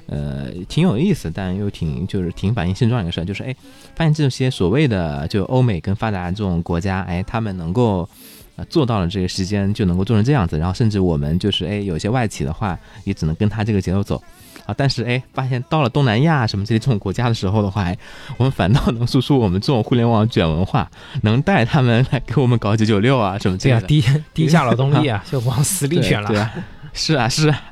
[0.06, 3.54] 呃，挺有意思，但又挺就是挺反映现状一个事儿，就是哎，
[3.94, 8.08] 发现这些所谓的就欧美跟发达这种国家，哎，他们能够
[8.56, 14.22] 呃做到了这个时间就能够做成这样子，然后甚至我们就是哎，有些外企的话也只能跟他这个节奏走
[14.66, 17.92] 啊，但是哎，发现到了东南亚什么这些这种国家的时候的话，
[18.36, 20.90] 我们反倒能输出我们这种互联网卷文化，
[21.22, 26.52] 能带他们来给我们搞九九六啊什么这样低 低价劳动力啊， 就往死里卷了，对啊，
[26.92, 27.48] 是啊是。
[27.48, 27.62] 啊。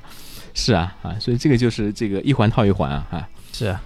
[0.53, 3.29] 是啊啊，所以这个就是这个一环套一环啊哈。
[3.53, 3.81] 是啊，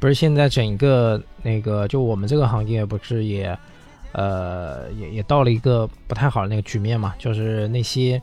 [0.00, 3.56] 不是现在整个那个，就我们这个行业不是也，
[4.14, 7.14] 呃，也也到了一个不太好的那个局面嘛？
[7.18, 8.20] 就是那些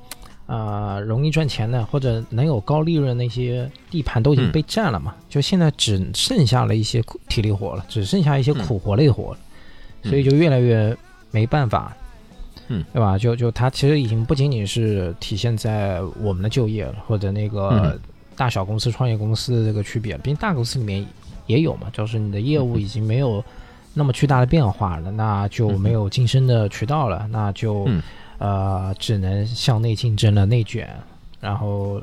[0.48, 5.14] 啊容易赚钱的或者能有高利润那些地盘都已经被占了嘛？
[5.30, 9.38] 就现在只剩下了一些体力活了，只剩下一些苦活累活了，
[10.04, 10.96] 所以就越来越
[11.30, 11.96] 没办法。
[12.68, 13.18] 嗯，对吧？
[13.18, 18.00] 就就它其实已经不仅仅是体现在我们的就业了，或者那个
[18.38, 20.20] 大小公司、创业公司的这个区别了。
[20.20, 21.06] 毕竟大公司里面
[21.48, 23.44] 也有嘛，就是你的业务已经没有
[23.94, 27.90] 那么巨大的变化了，那就没有晋升的渠道了，那就
[28.38, 30.90] 呃只能向内竞争了，内卷，
[31.40, 32.02] 然后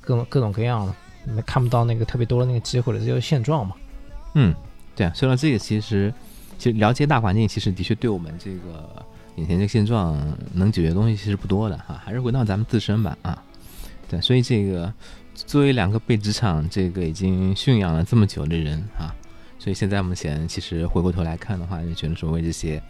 [0.00, 0.86] 各各种各样
[1.36, 3.74] 的，看不到那个特别多的那个机会了，这就是现状嘛。
[4.34, 4.54] 嗯，
[4.94, 5.12] 对啊。
[5.14, 6.12] 说到这个，其实
[6.58, 9.04] 其实了解大环境，其实的确对我们这个。
[9.36, 10.18] 眼前这个现状
[10.52, 13.42] 能解决的东西其实不多的哈，还是回到咱们自身吧啊。
[14.06, 14.92] 对，所以这个
[15.34, 19.14] 作为两个被职场这个已经驯养了这么久的人啊，
[19.60, 22.82] 所以现在目前其实回过头来看的话，就觉得所谓这些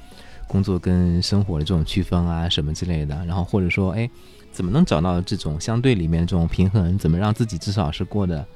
[0.47, 4.09] 工作跟生活的这种区分啊什么之类的，然后或者说哎，
[4.53, 8.47] 怎么能找到这种相对里面这种平衡，怎么让自己至少是过得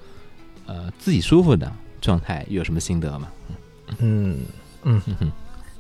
[0.67, 3.29] 呃自己舒服的状态，有什么心得吗？
[3.99, 4.39] 嗯
[4.85, 5.33] 嗯嗯。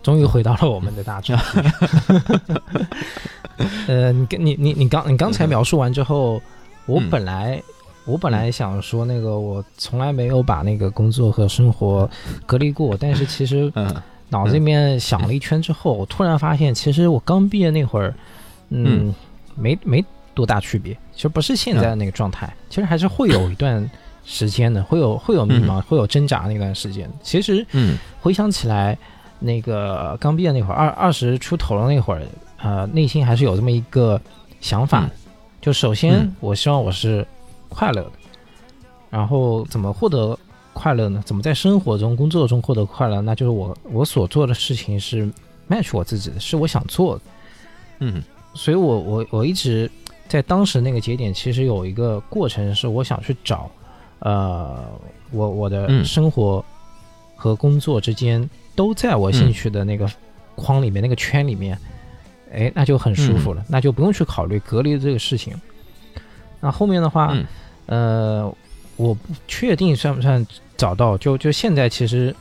[0.03, 1.35] 终于回到了我们的大众。
[3.88, 6.42] 呃，你你你你刚你刚才描述完之后，
[6.85, 7.62] 我本来
[8.06, 12.08] 我本来想说那个我从来没有把那个工作和生活
[12.46, 13.72] 隔离过，但是其实，
[14.28, 18.14] 脑子里面想了一圈之后，我突然发现，其实我刚毕业那会儿，
[18.70, 19.14] 嗯，
[19.54, 23.88] 没没多大区别，其实不是现在的那个状态，其实还是会有一段
[24.24, 27.08] 时间的，会有会有迷茫，会有挣扎那段时间。
[27.22, 28.96] 其实，嗯，回想起来，
[29.38, 32.22] 那个刚毕业那会儿，二二十出头的那会儿，
[32.58, 34.20] 呃，内心还是有这么一个
[34.60, 35.08] 想法，
[35.60, 37.24] 就首先我希望我是
[37.74, 38.12] 快乐的，
[39.10, 40.38] 然后怎么获得？
[40.72, 41.22] 快乐呢？
[41.24, 43.20] 怎么在生活中、工作中获得快乐？
[43.20, 45.24] 那就是我我所做的事情是
[45.68, 47.20] match 我自己的，是我想做的。
[48.00, 48.20] 嗯，
[48.54, 49.88] 所以我我我一直
[50.26, 53.70] 在当时那个节点，其实有一个过程，是我想去找，
[54.18, 54.84] 呃，
[55.30, 56.64] 我我的生活
[57.37, 60.10] 和工作之间都在我兴趣的那个
[60.56, 61.78] 框里面、那个圈里面，
[62.52, 65.54] 哎，那就很舒服了，那就不用去考虑隔离这个事情。
[66.58, 67.32] 那后面的话，
[67.87, 68.53] 呃，
[68.97, 70.47] 我不确定算不算。
[70.77, 72.35] 找到就就现在其实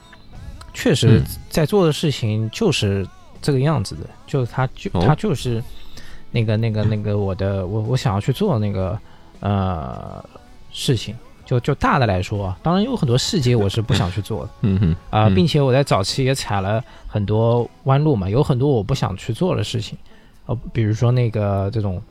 [0.74, 3.08] 确实在做的事情就是
[3.44, 5.64] 这个样子的，就他就他就是
[6.32, 9.00] 那个那个那个我的我我想要去做那个
[9.40, 10.22] 呃
[10.72, 19.96] 事情，就就大的来说，当然有很多细节我是不想去做的， 嗯哼啊，并且我在早期也踩了很多弯路嘛，有很多我不想去做的事情，
[20.48, 22.02] 呃，比如说那个这种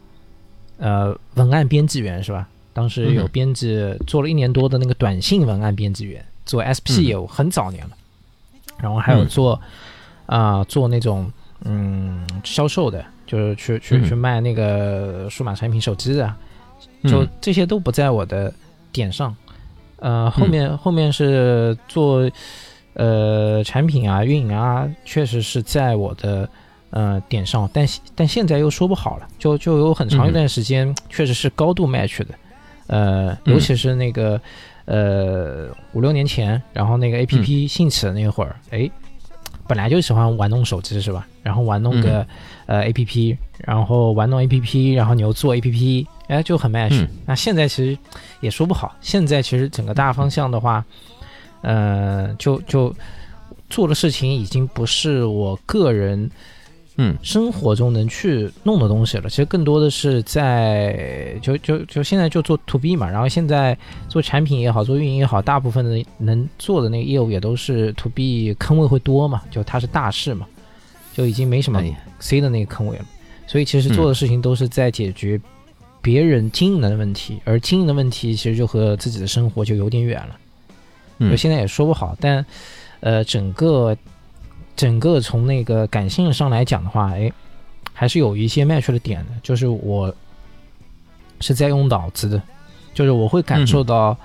[0.79, 2.49] 呃文案编辑员是吧？
[2.73, 7.91] 当时有编辑做了一年多的那个短信文案编辑员，做 SP 业务很早年了，
[8.79, 9.61] 然后还有做
[10.27, 11.31] 啊做那种
[11.65, 16.35] 嗯销售的，就是去去去卖那个数码产品手机的，
[17.05, 18.53] 就这些都不在我的
[18.91, 19.35] 点上。
[19.97, 22.31] 呃，后面后面是做
[22.95, 26.49] 呃产品啊运营啊，确实是在我的。
[26.95, 32.35] 呃，点上，但但现在又说不好了，就就有很长一段时间确实是高度 match 的。
[32.93, 34.39] 呃，尤其是那个，
[34.85, 38.91] 呃，五六年前，然后那个 A P P 兴起的那会儿，哎，
[39.67, 41.27] 本来就喜欢玩弄手机是吧？
[41.43, 42.27] 然后玩弄个
[42.67, 47.09] 呃 A P P，然后玩弄 A P P，然后你又做 A P P，哎，就很 match。
[47.25, 47.99] 那现在其实
[48.43, 50.85] 也说不好，现在其实整个大方向的话，
[51.63, 52.95] 呃，就就
[53.71, 56.31] 做的事情已经不是我个人。
[56.97, 63.77] 嗯，生活中能去弄的东西了，其实更多的是在就就就现在就做 to B 嘛，然后现在
[64.11, 70.47] 做产品也好，做运营也好，大部分的能做的那个业务也都是 to B，坑位会多嘛，就它是大事嘛，
[71.15, 71.83] 就已经没什么
[72.21, 73.05] C 的那个坑位了，
[73.47, 75.41] 所以其实做的事情都是在解决
[76.03, 82.45] 别人经营的问题，而经营的问题其实就和自己的生活就有点远了，就现在也说不好，但
[83.01, 83.97] 呃整个。
[84.83, 87.33] 整个从那个感性上来讲的话，哎，
[87.93, 90.13] 还是有一些 match 的点的，就是我
[91.39, 92.43] 是在用脑子的，
[92.93, 94.19] 就是我会感受到，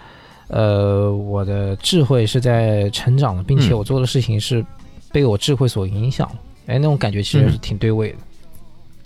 [0.47, 4.65] 呃，我的智慧是在成长的，并且我做的事情是
[5.11, 6.27] 被我智慧所影响，
[6.65, 8.17] 哎，那种感觉其实是挺对味的。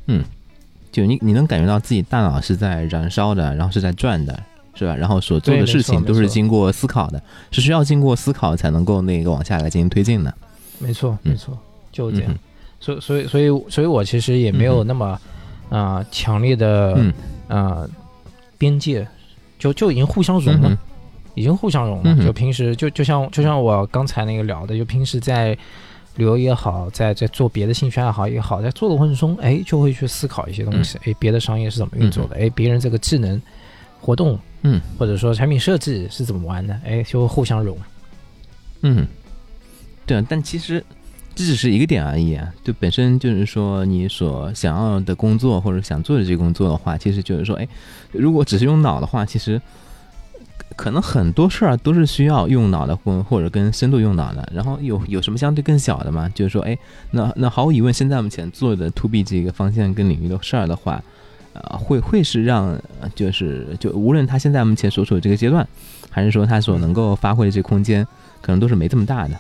[0.06, 0.24] 嗯，
[0.90, 4.42] 就你你能感觉到自己大脑是在燃烧的，然后是在转的，
[4.74, 4.96] 是吧？
[4.96, 10.34] 然后所做的事情都是经过思考的，是需要经过思考才能够那个往下来进行推进的。
[10.82, 11.58] 没错，没错，
[11.92, 12.34] 就这样。
[12.80, 15.20] 所以所以所以所以我其实也没有那么
[15.70, 16.98] 啊强烈的
[17.48, 17.88] 啊
[18.58, 19.08] 边界，
[19.60, 20.76] 就就已经互相融了，
[21.36, 22.26] 已经互相融了。
[22.26, 25.56] 就平时就就像就像我刚才那个聊的，就平时在
[26.16, 30.98] 旅游也好，在在做别的兴趣爱好也好，在做的过程中，哎，就会去思考一些东西。
[31.06, 32.36] 哎，别的商业是怎么运作的？
[32.36, 33.40] 哎，别人这个智能
[34.00, 36.74] 活动，嗯，或者说产品设计是怎么玩的？
[36.84, 37.78] 哎，就会互相融。
[38.82, 39.08] 嗯。
[40.06, 40.84] 对啊，但其实
[41.34, 42.52] 这只是一个点而已啊。
[42.64, 47.68] 就本身就是说，你所想要的工作或者想做的这个工作的话，其实就是说，哎，
[48.12, 49.62] 如果只是用脑的话，其实
[50.76, 54.52] 可能很多事儿都是需要用脑的，或或者跟深度用脑的。
[54.54, 56.28] 然后有有什么相对更小的吗？
[56.34, 56.78] 就是说，哎，
[57.12, 61.02] 那那毫无疑问，现在目前做的 to B 这个方向跟领域的事儿的话，
[61.54, 62.78] 呃，会会是让
[63.16, 65.66] 就是就无论他现在目前所处的这个阶段，
[66.10, 68.06] 还是说他所能够发挥的这个空间，
[68.42, 69.38] 可能都是没这么大的。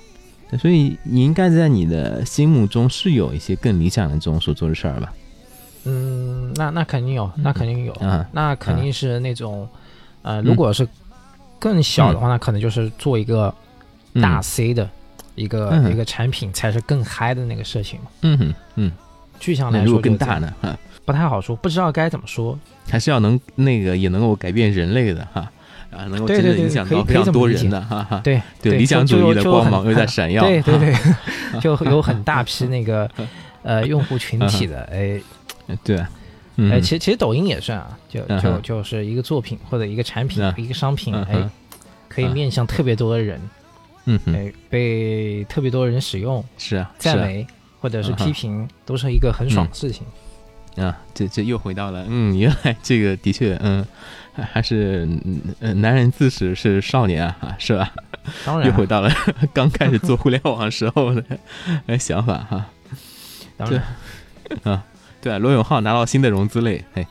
[0.59, 5.13] 所以你应该在你的心目中是有一些更理想的这种所做的事儿吧？
[5.85, 7.95] 嗯，那那肯定有，那肯定有，
[8.31, 9.67] 那肯定是那种，
[10.21, 10.87] 呃，如果是
[11.57, 13.53] 更小的话，那可能就是做一个
[14.21, 14.87] 大 C 的
[15.35, 18.07] 一个一个产品才是更嗨的那个事情嘛。
[18.21, 18.91] 嗯哼，嗯，
[19.39, 20.53] 具象来说更大呢，
[21.03, 25.51] 不太好说，不知道该怎么说，还是要能那个也能够改变人类的哈。
[25.91, 30.95] 啊，能够真正影响到非常多人的，哈哈，对对，理想主义的光芒又在闪耀，对对对，
[31.61, 33.09] 就有很大批那个
[33.63, 35.21] 呃用户群体的，哎，
[35.83, 35.97] 对，
[36.71, 41.49] 哎，其实其实抖音也算啊，就就就是一个作品或者一个产品一个商品，哎，
[42.07, 43.41] 可以面向特别多的人，
[44.05, 47.45] 嗯哼，哎，被特别多人使用、是啊，赞美
[47.79, 50.05] 或者是批评，都是一个很爽的事情。
[50.77, 53.85] 啊，这这又回到了，嗯，原来这个的确，嗯，
[54.33, 55.05] 还是
[55.59, 57.91] 嗯，男人自始是少年啊，是吧？
[58.45, 59.11] 当然，又回到了
[59.53, 62.65] 刚开始做互联网时候的想法哈。
[63.57, 63.83] 当然，
[64.63, 64.83] 啊，
[65.21, 67.05] 对啊，罗永浩拿到新的融资类，嘿，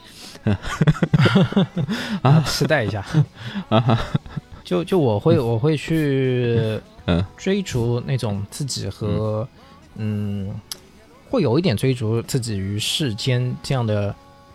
[2.22, 3.04] 啊， 期待一下
[3.68, 4.00] 啊。
[4.64, 9.46] 就就我会我会去嗯追逐那种自己和
[9.96, 10.54] 嗯。
[11.30, 14.14] 会有一点追逐自己与世间这样的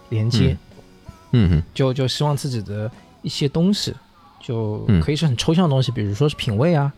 [0.10, 0.58] 连接，
[1.32, 1.50] 嗯。
[1.50, 3.94] 哼，就就希望自己的一些东西，
[4.42, 6.92] 就可以是很抽象的东西，比如说是品味啊，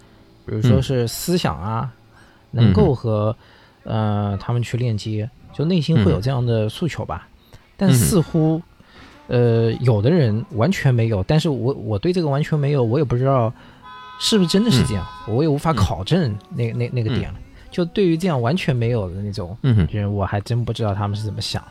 [0.46, 1.92] 比如说是思想啊，
[2.52, 3.36] 能够和
[3.84, 7.28] 呃他们去链接，就内心会有这样的诉求吧。
[7.78, 8.60] 但似乎
[9.28, 13.54] 呃有的人完全没有，但是我我对这个完全没有，我也不知道
[14.20, 17.40] 是不是真的是这样，我也无法考证那那那个点了。
[17.78, 21.64] 就对于这样完全没有的那种人，我还真不知道他们是怎么想。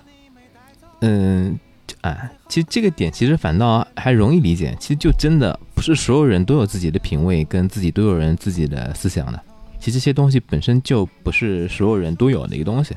[1.00, 1.58] 嗯，
[2.02, 4.72] 哎，其实这个点其实反倒还容易理解。
[4.78, 9.42] 其实就真的不是所有人都有自己的品味，跟自己都有人自己的思想的。
[9.80, 12.96] 其实这些东西本身就不是所有人都有的一个东西。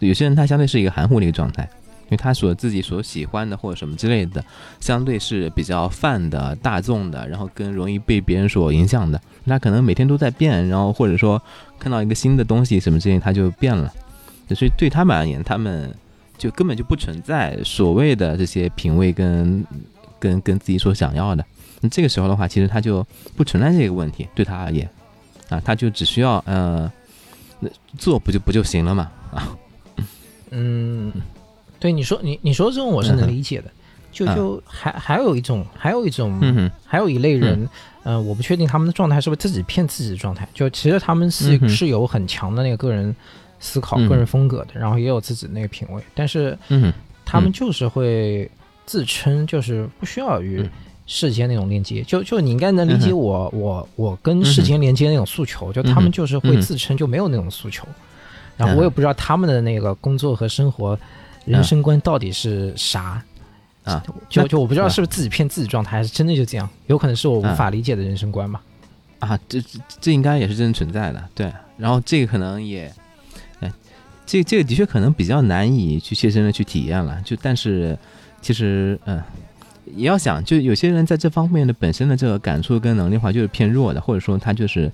[0.00, 1.70] 有些人他相对是一个含糊的一个状态。
[2.08, 4.42] 因为他所自己所喜欢的或者什么之类的，
[4.80, 9.20] 相对是比较泛的、大众的，然后更容易被别人所影响的。
[9.46, 11.42] 他可能每天都在变，然后或者说
[11.78, 13.92] 看到一个新的东西什么之类，他就变了。
[14.54, 15.94] 所以对他们而言，他们
[16.38, 19.64] 就根本就不存在所谓的这些品味跟
[20.18, 21.44] 跟跟自己所想要的。
[21.80, 24.26] 那这个时候的话，其实他就不存在这个问题。
[24.34, 24.88] 对他而言，
[25.48, 26.90] 啊，他就只需要呃，
[27.96, 29.10] 做不就不就行了嘛？
[29.32, 29.56] 啊，
[30.50, 31.12] 嗯。
[31.78, 33.70] 对你说，你你说这种我是能理解的，
[34.10, 36.40] 就就还还有一种，还有一种，
[36.84, 37.68] 还有一类人，
[38.02, 43.14] 嗯，我不确定他们的状态是不是自己骗自己的状态，就其实他们是是有很强的那个个人
[43.60, 46.58] 思考、个人风格的，然后也有自己那个品味，但是，
[47.24, 48.50] 他们就是会
[48.86, 50.68] 自称就是不需要与
[51.06, 57.86] 世间那种链接，就就你应该能理解我我我跟世间连接那种诉求，就他们就是会自称就没有那种诉求，
[58.56, 60.98] 然后我也不知道他们的那个工作和生活。
[61.48, 63.22] 人生观到底是啥
[63.84, 64.02] 啊？
[64.28, 66.68] 就就我不知道是不是自己骗自己状态，还是真的就这样？
[66.86, 68.62] 有可能是我无法理解的人生观吧？
[69.20, 71.24] 啊，这这这应该也是真的存在的。
[71.34, 72.92] 对，然后这个可能也，
[73.60, 73.72] 哎，
[74.24, 77.20] 这这个的确可能比较难以去切身的去体验了。
[77.24, 77.98] 就但是
[78.40, 79.20] 其实嗯，
[79.96, 84.92] 也要想，就有些人在这方面的本身的这个感触跟能力的话，就是偏弱的，或者说他就是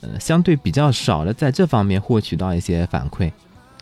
[0.00, 3.30] 呃相对比较少的在这方面获取到一些反馈。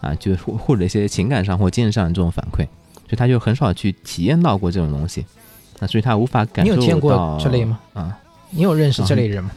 [0.00, 2.64] 啊，就或或者一些情感上或精神上的这种反馈，
[3.06, 5.24] 所以他就很少去体验到过这种东西，
[5.78, 6.78] 啊，所以他无法感受到。
[6.78, 7.78] 你有见过这类吗？
[7.92, 8.18] 啊，
[8.50, 9.50] 你有认识这类人吗？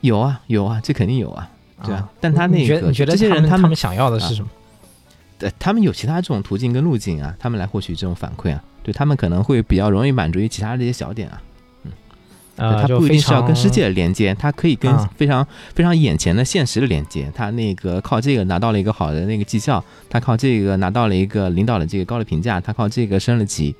[0.00, 1.50] 有啊，有啊，这肯定有啊，
[1.84, 2.08] 对啊。
[2.20, 4.48] 但他那个，你觉得这些人他们想要的是什么？
[5.38, 11.42] 对，他们有其他这种途径跟路径啊，他们来获取这种反馈啊，对他们可能会比较容易满足于其他这些小点啊。
[12.56, 17.30] 呃，它不一定是要跟世界的连接，它可以跟非常非常眼前的现实的连接。
[17.34, 23.74] 他那个靠这个拿到了一个好的那个绩效，他靠这个拿到了一个领导的这个高的评价，他靠这个升了级，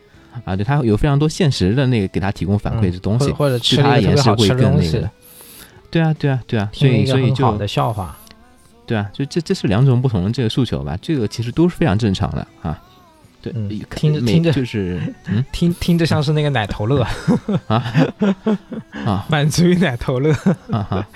[0.44, 5.08] 啊，对他有非常多现实的那个给他提供反馈的东西，或者对他也是会更那个。
[5.90, 8.18] 对啊，对啊，对啊，所以所以就笑话，
[8.84, 12.82] 对啊，就这这是两种不同的这个诉求吧，这个其实都是非常正常的啊。
[13.52, 15.44] 对，听着听着就是， 嗯？
[15.52, 17.02] 听听着像是那个奶头乐
[17.68, 17.84] 啊
[19.04, 20.32] 啊，满足于奶头乐
[20.70, 21.06] 啊哈，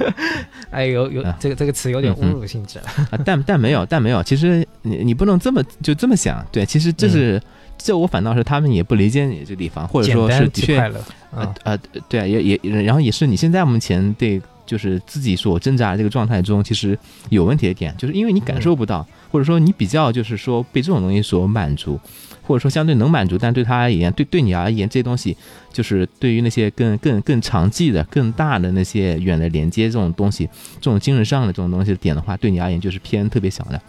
[0.71, 2.79] 哎有有这个这个词有点侮辱性质
[3.11, 7.41] 啊，但但没有但没有，其实你你不能这么就这么想，对，其实这是
[7.79, 11.55] 这我反倒是他们也不理解你这个地方，或者说是的确啊。
[11.65, 16.97] 啊对啊也也然后也是你现在目前对就是自己所挣扎这个状态中，其实
[17.31, 19.05] 有问题的点，就是因为你感受不到。
[19.31, 22.01] 或者说你比较就是说被这种东西所满足，
[22.43, 25.37] 或者说相对能满足，但对他而言，对对你而言，这些东西
[25.71, 30.49] 就是对于那些更更更长记的、更大的那些远的连接这种东西，
[30.81, 33.81] 这种精神上的这种东西的点的话，对你而言就是偏特别小的。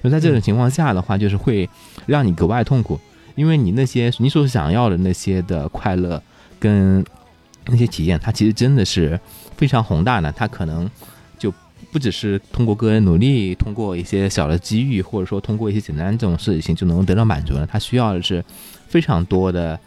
[0.00, 1.68] 就在这种情况下的话，就是会
[2.06, 3.00] 让你格外痛苦，
[3.34, 6.22] 因为你那些你所想要的那些的快乐
[6.60, 7.04] 跟
[7.66, 9.18] 那些体验，它其实真的是
[9.56, 10.90] 非常宏大的，它可能
[11.38, 11.52] 就。
[11.92, 17.64] 不只是通过个人努力，通过一些小的机遇，或者说通过一些简单这种事情就能得到满足了。
[17.66, 18.44] 它需要的是
[18.88, 19.78] 非常多的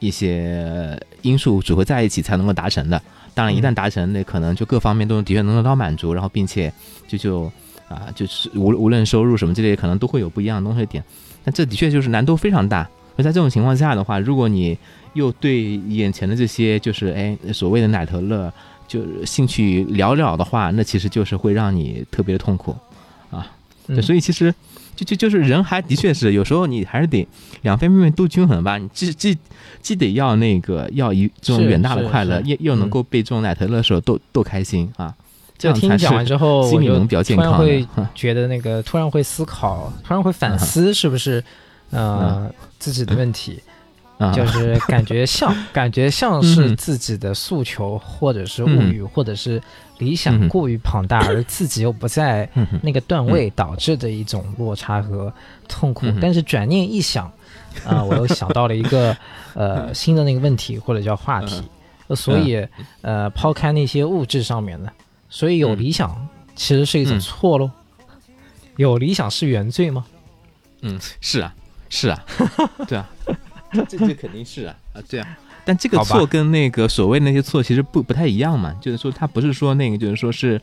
[0.00, 3.00] 一些因素组合在一起才能够达成的。
[3.32, 6.72] 当然，一旦达成，那可能就各方面都的确能得到满足，然后并且
[7.06, 7.52] 就就
[7.88, 11.04] 啊，就是无无论收入什么之类，可能都会有不一样的东西点。
[11.44, 12.88] 但这的确就是难度非常大。
[13.16, 14.76] 而在这种情况下的话，如果你
[15.12, 18.52] 又对眼前的这些就是哎所谓的奶头乐。
[18.92, 22.76] 就是兴趣寥寥的话，那其实就是会让你特别的痛苦
[23.30, 23.50] 啊。
[23.86, 24.54] 对，所以其实
[24.94, 27.26] 就就就是人还的确是有时候你还是得
[27.62, 28.76] 两方面都均衡吧。
[28.76, 29.38] 你既既
[29.80, 35.14] 既得要那个要一这种远大的快乐，又又能够被这种奶头乐手逗逗开心啊。
[35.56, 37.56] 这样听讲完之后，心理能比较健康。
[37.56, 41.42] 会觉得那个突然会思考，突然会反思，是不是
[41.90, 43.58] 呃自己的问题？
[44.34, 49.60] 就是感觉像， 感觉像是自己的诉求，或者是物欲，或者是
[49.98, 52.48] 理想过于庞大，而自己又不在
[52.82, 55.32] 那个段位，导致的一种落差和
[55.68, 56.06] 痛苦。
[56.20, 57.26] 但是转念一想，
[57.84, 59.16] 啊， 我又想到了一个
[59.54, 61.62] 呃新的那个问题，或者叫话题。
[62.14, 62.66] 所以
[63.00, 64.92] 呃，抛开那些物质上面的，
[65.30, 67.70] 所以有理想其实是一种错喽。
[68.76, 70.04] 有理想是原罪吗？
[70.82, 71.54] 嗯，是啊，
[71.88, 72.22] 是啊，
[72.86, 73.08] 对啊。
[73.88, 80.60] 这这肯定是啊啊对啊，但这个错跟那个所谓那些错其实不不太一样嘛，就是说他不是说那个就是说是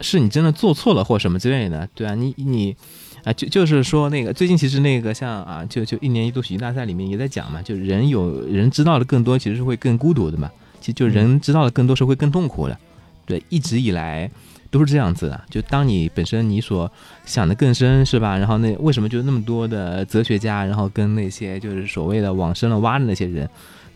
[0.00, 2.76] 是你真的做错了或什么之类的，对啊，你你
[3.24, 12.78] 啊就就是说那个最近其实那个像啊就就一年一度喜剧大赛里面也在讲嘛，就人有人知道的更多其实是会更孤独的嘛，其实就人知道的更多是会更痛苦的，
[13.24, 14.30] 对，一直以来。
[14.74, 16.90] 都是这样子的，就当你本身你所
[17.24, 18.36] 想的更深，是吧？
[18.36, 23.48] 然后那为什么就那么多的哲学家，然后跟那些就是所谓的往深了挖的那些人，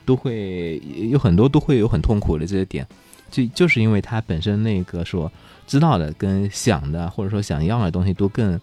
[0.05, 2.87] 都会有很多都会有很痛苦的这些点，
[3.29, 5.29] 就就是因为他本身那个所
[5.67, 8.61] 知道的跟想的或者说想要的东西都更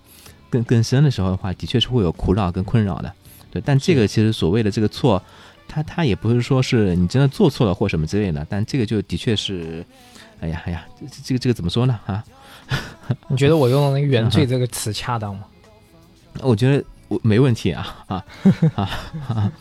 [0.49, 3.11] 更更深的时候的话，的确是会有苦恼跟困扰的。
[3.51, 5.21] 对，但这个其实所谓的这个错，
[5.67, 9.85] 他他也不是说是你真的做错了或什么之类的，但这个就的确是。
[10.41, 11.99] 哎呀，哎呀，这这个这个怎么说呢？
[12.05, 12.23] 啊，
[13.27, 15.43] 你觉得我用的那个“原罪”这个词恰当吗？
[16.41, 18.25] 我觉得我没问题啊啊
[18.75, 18.89] 啊
[19.27, 19.51] 啊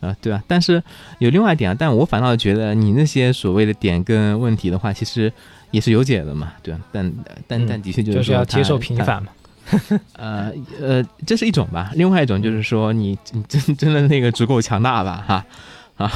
[0.00, 0.16] 啊！
[0.20, 0.82] 对啊，但是
[1.18, 5.32] 有另外一点啊，但我反倒觉得你那些所谓的点跟问题的话，其实
[5.70, 6.80] 也是有解的嘛，对吧？
[6.92, 7.12] 但
[7.48, 9.30] 但但的确就是是要接受平凡嘛。
[10.14, 15.24] 呃呃，这是一种吧，另外一种就是说你你真真的那个足够强大吧？
[15.26, 15.46] 哈
[15.96, 16.12] 啊。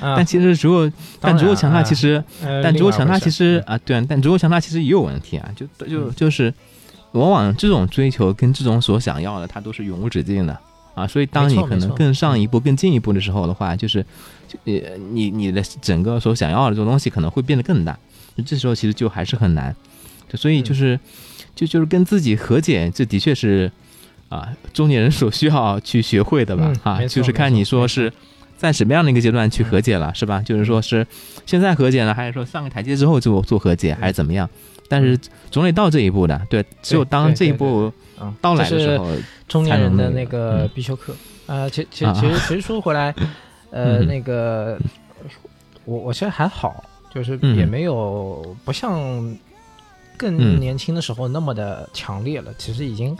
[0.00, 2.22] 但其实如果，但如果强大，其实，
[2.62, 6.52] 但如果强大，其实啊，对啊，但如果强大，其实也有问题啊，就就就是，
[7.12, 10.56] 往往这种追求跟这种所想要的，它都是永无止境的
[10.94, 11.06] 啊。
[11.06, 14.04] 所以，当你可能更上一步、更进一步的时候的话，就是，
[14.64, 14.72] 呃，
[15.12, 17.98] 你你的整个所想要的这种东西可能会变得更大，
[18.46, 19.74] 这时候其实就还是很难。
[20.34, 20.98] 所以，就是，
[21.56, 23.70] 就就是跟自己和解，这的确是
[24.28, 26.72] 啊，中年人所需要去学会的吧？
[26.84, 28.12] 啊，就是看你说是。
[28.64, 30.40] 在什么样的一个阶段去和解了，是吧？
[30.40, 31.06] 就是说是
[31.44, 34.48] 现在和解呢，还是说上个台阶之后就做和解，还是怎么样？
[34.88, 35.18] 但是
[35.50, 37.92] 总得到这一步的，对，只有当这一步
[38.40, 39.06] 到来的时候，
[39.46, 41.14] 中年人的那个必修课。
[41.46, 43.14] 呃，其其其实其实说回来，
[43.70, 44.78] 呃，那个
[45.84, 46.82] 我我现在还好，
[47.14, 49.36] 就是也没有不像
[50.16, 53.14] 更年轻的时候那么的强烈了，其实已经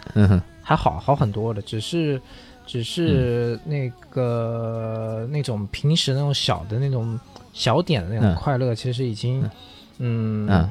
[0.63, 2.19] 还好好很多了，只是。
[2.67, 7.19] 只是那个那种平时那种小的那种
[7.53, 9.49] 小点的那种快乐，其实已经，
[9.99, 10.71] 嗯，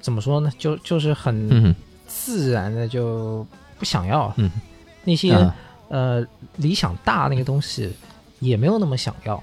[0.00, 0.50] 怎么说呢？
[0.58, 1.74] 就就是很
[2.06, 3.46] 自然的就
[3.78, 4.34] 不想要。
[5.04, 5.34] 那些
[5.88, 6.24] 呃
[6.56, 7.92] 理想大那个东西，
[8.40, 9.42] 也没有那么想要。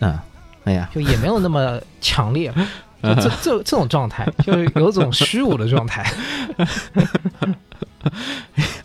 [0.00, 0.18] 嗯，
[0.64, 2.52] 哎呀，就也没有那么强烈。
[3.02, 6.04] 就这这这种状态，就是有种虚无的状态。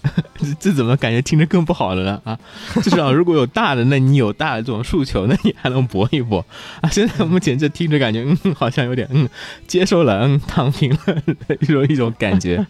[0.60, 2.22] 这怎么感觉听着更不好了呢？
[2.24, 2.38] 啊，
[2.84, 6.46] 至少如果有大的，那你有大的这种诉求， 那你还能搏一搏
[6.82, 6.90] 啊。
[6.90, 9.28] 现在目前这听着感觉，嗯，好像有点嗯，
[9.68, 11.16] 接受了，嗯，躺平了
[11.60, 12.66] 一种一种感觉。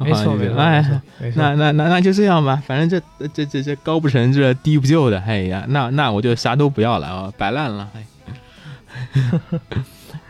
[0.00, 1.02] 没错，没错，哎，
[1.34, 7.88] 那那那那就这样吧，反正这这这这高不成，这低不就的，哎呀，那那我就啥都不要了啊，摆烂了。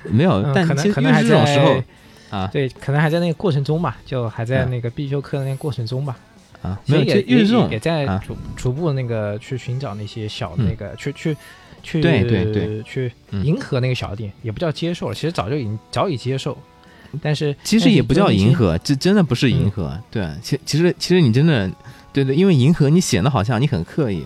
[0.05, 1.83] 没有，但其实还这种时候
[2.31, 6.16] 啊，对，可能还在那个过程中吧，就还在那个必修课的那个过程中吧。
[6.62, 11.36] 啊，没有，也也也在逐逐步那个去寻找那些小的那个，去去
[11.82, 16.59] 去，对对对，去迎合那个小点，也不叫接受了，其实早就已经早已接受，
[17.22, 21.70] 但是其实也不叫迎合，这真的不是迎合，对，其其实其实你真的，
[22.12, 24.24] 对对，因为迎合你显得好像你很刻意，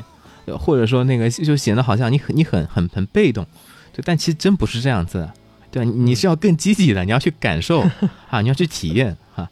[0.59, 3.47] 或者说那个就显得好像你很你很很很被动，
[3.93, 5.29] 对，但其实真不是这样子，
[5.71, 7.81] 对，你是要更积极的，你要去感受
[8.31, 9.51] 啊，你要去体验啊。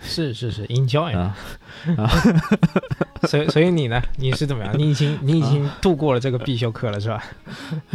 [0.00, 1.36] 是是是，，enjoy 啊，
[3.26, 4.00] 所以 所以你呢？
[4.16, 4.72] 你是怎么样？
[4.78, 7.22] 你已经你已经度过了这个必修课了，是吧？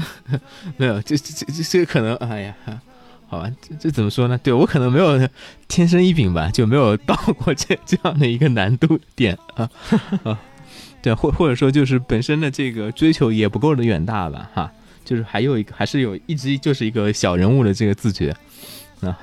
[0.77, 2.55] 没有，这这这这可能，哎呀，
[3.27, 4.37] 好吧，这这怎么说呢？
[4.37, 5.29] 对我可能没有
[5.67, 9.69] 天生一禀吧，就没有到过这 这样的一个难度点啊
[10.23, 10.39] 啊，
[11.01, 14.71] 对，或或者说就是本身的这个追求也不够的远大吧，哈，
[15.05, 18.35] 就是还有一个还是有一直就是一个小人物的这个自觉
[18.99, 19.17] 啊。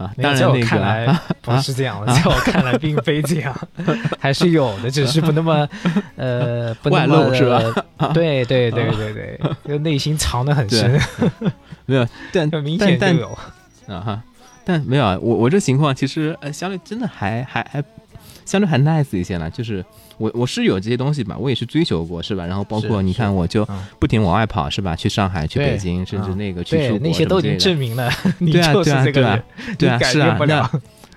[0.00, 3.54] 啊，当然那个 不是这样的，在我看来并非这样，
[4.18, 5.68] 还是有的，只是不那么
[6.16, 7.60] 呃不那么是吧？
[8.14, 10.98] 对对对对对，就内心藏得很深，
[11.84, 13.28] 没有， 但明显就有
[13.86, 14.22] 啊哈，
[14.64, 17.84] 但没有啊，我我这情况其实呃相对真的还还还
[18.50, 19.84] 相对还 nice 一些呢，就是。
[20.20, 22.44] 我我是有这些东西吧，我也是追求过，是吧？
[22.44, 23.66] 然后包括你看，我就
[23.98, 24.94] 不停往外跑，是吧？
[24.94, 29.42] 去上海，去北京，甚至那个去出国那些都已经证明了， 对啊，对啊，对啊，
[29.78, 30.70] 对啊，是啊，那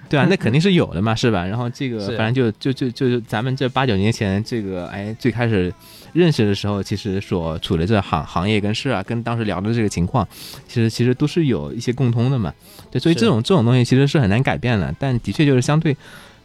[0.08, 1.46] 对啊，那肯定是 有的嘛，是吧？
[1.46, 5.74] 然后这个反正就就就就咱们这八九年前这个哎最开始
[6.14, 10.26] 认识的时候，其实所处的这行行业跟事啊，跟当时聊的这个情况，
[10.66, 12.54] 其实其实都是有一些共通的嘛。
[12.90, 15.98] 对，所以这种这种东西其实是很难改变的，但的确就是相对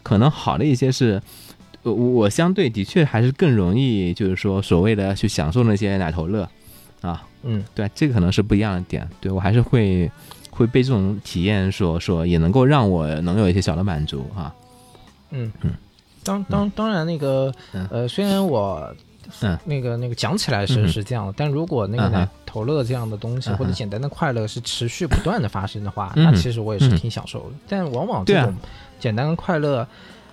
[0.09, 1.21] 可能好的一些是。
[1.85, 6.47] 我我相对的确还是更容易，就是说所谓的去享受那些奶头乐，
[7.01, 9.09] 啊，嗯，对，这个可能是不一样的点。
[9.21, 10.11] 对我还是会
[10.51, 14.53] 会被这种体验所所也能够让我能有一些小的满足啊。
[15.31, 15.71] 嗯嗯，
[16.25, 17.55] 当当当然那个
[17.91, 18.93] 呃，虽然我
[19.43, 19.59] 嗯。
[19.65, 27.57] 那个那个讲起来是是这样的，但如果那个奶头乐这样的东西或者简单的快乐是持续不断的发生的话，那其实我也是挺享受的。
[27.69, 28.55] 但往往这种
[28.99, 29.87] 简单的快乐。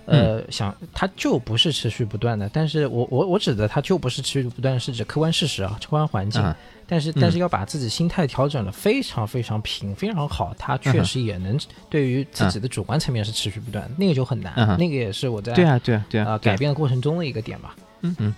[0.08, 6.39] 呃，想它就不是持续不断的，但是我我我指的它就不是持续不断，是指客观事实啊，客观环境。
[6.86, 14.54] 但是但是要把自己心态调整的非常非常平，非常好，它确实也能对于自己的主观层面是持续不断，那个就很难。
[14.78, 17.76] 那个也是我在对啊对啊对啊改变的过程中的一个点吧。
[18.02, 18.36] 嗯嗯，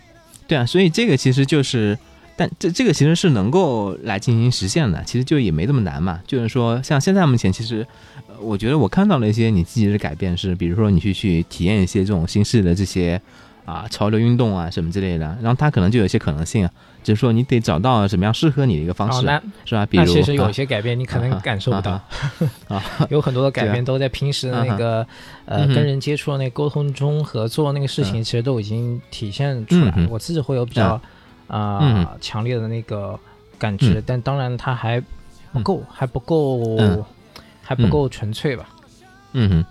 [0.47, 1.97] 对啊，所以这个其实就是，
[2.35, 6.21] 但这这个其实是能够来进行实现的，其实就也没这么难嘛。
[6.25, 7.85] 就是说，像现在目前其实。
[8.39, 13.19] 我觉得我看到了一些你自己的改变，是比如说你去去体验一些这种新式的这些
[13.65, 16.71] 啊潮流运动啊什么之类的，然后它可能就有一些可能性啊，
[17.07, 19.21] 只是说你得找到什么样适合你的一个方式，
[19.63, 19.85] 是吧？
[19.85, 21.91] 比如其实有一些改变你可能感受不到。
[22.67, 25.07] 啊， 有很多的改变都在平时的那个
[25.45, 30.07] 呃跟人接触的那沟通中和做那个事情，其实都已经体现出来。
[30.09, 30.99] 我自己会有比较
[31.47, 33.17] 啊强烈的那个
[33.57, 35.01] 感知，但当然它还
[35.53, 37.05] 不够，还不够。
[37.69, 38.69] 还不够纯粹吧？
[39.33, 39.65] 嗯哼，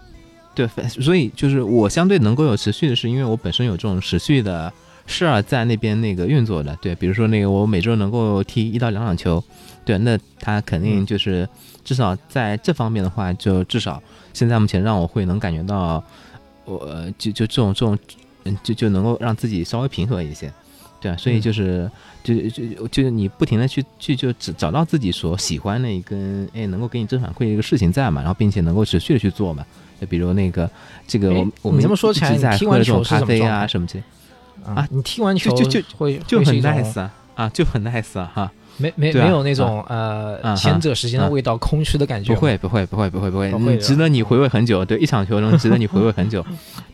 [0.55, 4.71] 对，所以就是我相对能够有持续的是，因为我本身有这种持续的
[5.07, 6.77] 事儿在那边那个运作的。
[6.83, 9.43] 对，比如说那个我每周能够踢一到两场球，
[9.85, 11.49] 对，那他肯定就是
[11.85, 14.03] 至少在这方面的话，就至少
[14.33, 16.03] 现在目前让我会能感觉到，
[16.65, 17.99] 我就就这种这种，
[18.45, 20.53] 嗯，就就能够让自己稍微平和一些。
[21.01, 21.91] 对啊，所以就是。
[22.27, 29.65] 就就就是你不停的去去就找找到自己所喜欢的一根哎能够给你正反馈的一个事情在嘛，然后并且能够持续的去做嘛，
[30.01, 30.69] 就比如那个
[31.07, 34.03] 这个我我们这么说起来，在喝这种咖啡啊什么的
[34.65, 38.53] 啊，你踢完球就就会就很 nice 啊啊就很 nice 啊哈。
[38.79, 42.35] 没没没有那种呃前者时间的味道，空虚的感觉。
[42.35, 44.85] 不会不会不会不会不会，值得你回味很久。
[44.85, 46.45] 对，一场球中 值得你回味很久。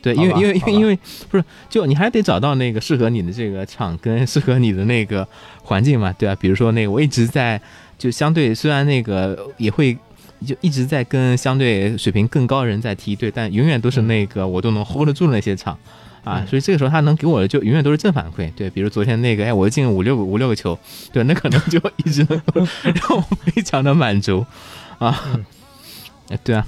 [0.00, 0.96] 对，因为因为因为因为
[1.28, 5.26] 不是，就你还得找到那个适合你的这个场跟适合你的那个
[5.64, 6.36] 环境嘛，对吧？
[6.40, 7.60] 比如说那个我一直在
[7.98, 9.98] 就相对虽然那个也会
[10.46, 15.76] 就一直在跟相对水平更高的人在踢，对，但永远都是那个我都能 hold 得住那些场。
[16.24, 20.78] 啊，所以这个时候他能给我的就永远都是正反馈，对，比如昨天那个，哎，我进了五六个五六个球，
[21.12, 24.46] 对，那可能就一直能够让我非常的满足，
[24.98, 25.20] 啊，
[26.30, 26.64] 哎，对啊，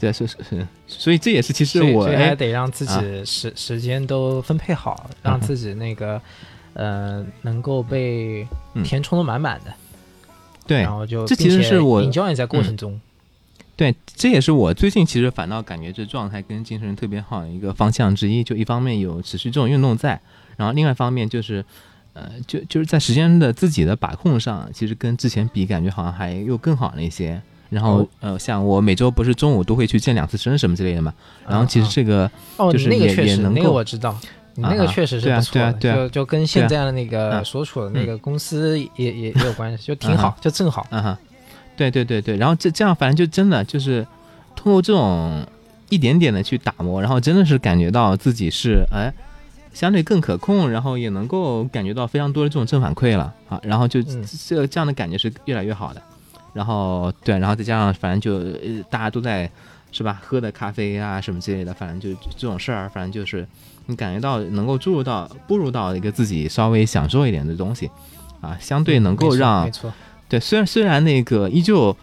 [0.00, 6.20] 对，是是是，所以这也是其实我还得让自己时时间都分配好，让自己那个
[6.74, 8.44] 呃能够被
[8.82, 9.72] 填充的满满的，
[10.66, 13.00] 对，然后就这其实是我营销也在过程中。
[13.80, 18.44] 对，这也是我最近其实反倒感觉这状态跟精神特别好的一个方向之一。
[18.44, 20.20] 就一方面有持续这种运动在，
[20.58, 21.64] 然后另外一方面就是，
[22.12, 27.40] 呃，就就是在时间的自己的把控上，其实跟之前比，感觉好像还又更好了一些。
[27.70, 31.14] 然后呃，像我每周不是中午都会去健两次身什么之类的嘛。
[31.48, 34.14] 然后其实这个就是也也能够，那个我知道，
[34.56, 40.86] 你那个确实是不错的，就就跟现在的那个所处的那个公司也也也有关系，就挺好，就正好。
[40.90, 41.16] 嗯哼。
[41.80, 44.06] 对对对对，然后这这样反正就真的就是
[44.54, 45.42] 通过这种
[45.88, 49.10] 一点点的去打磨，然后真的是感觉到自己是哎
[49.72, 56.02] 相对更可控，然后也能够感觉到非常多的这种正反馈了啊，然后就这这样的感觉是越来越好的。
[56.52, 59.50] 然后对，然后再加上反正就大家都在
[59.90, 63.46] 是吧，喝的咖啡啊什么之类的，反正就这种事儿，反正就是
[63.86, 67.90] 你感觉到能够注入到步入到一个自己稍微享受一点的东西
[68.42, 69.66] 啊，相对能够让。
[70.30, 71.94] 对，虽然虽然那个依旧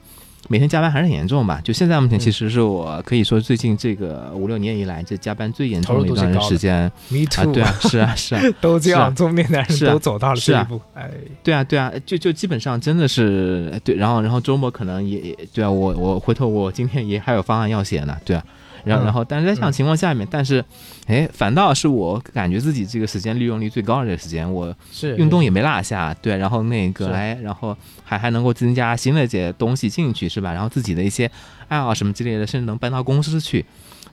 [0.49, 1.59] 每天加班还是很严重吧。
[1.63, 6.91] 就现在目前，其实是我可以说最近这个五六年以来，这加班最严重的一段时间。
[7.09, 10.79] Me too 啊，对啊， 是啊，是啊，都这样，中年男人都走到了这一步。
[10.93, 11.09] 哎，
[11.41, 13.95] 对啊，对啊，就就基本上真的是对。
[13.95, 18.43] 然后，然后周末可能也对啊，我我回头我今天也还有方案要写呢，对啊。
[18.87, 20.63] 然后，然后，但是在这样情况下面，但是，
[21.05, 30.53] 哎，反倒是我感觉自己这个时间利用率最高的这个时间，我是运动也没落下，对，然后那个，哎，然后还还能够增加新的一些东西进去，是吧？
[30.53, 31.29] 然后自己的一些
[31.67, 33.65] 爱好什么之类的，甚至能搬到公司去，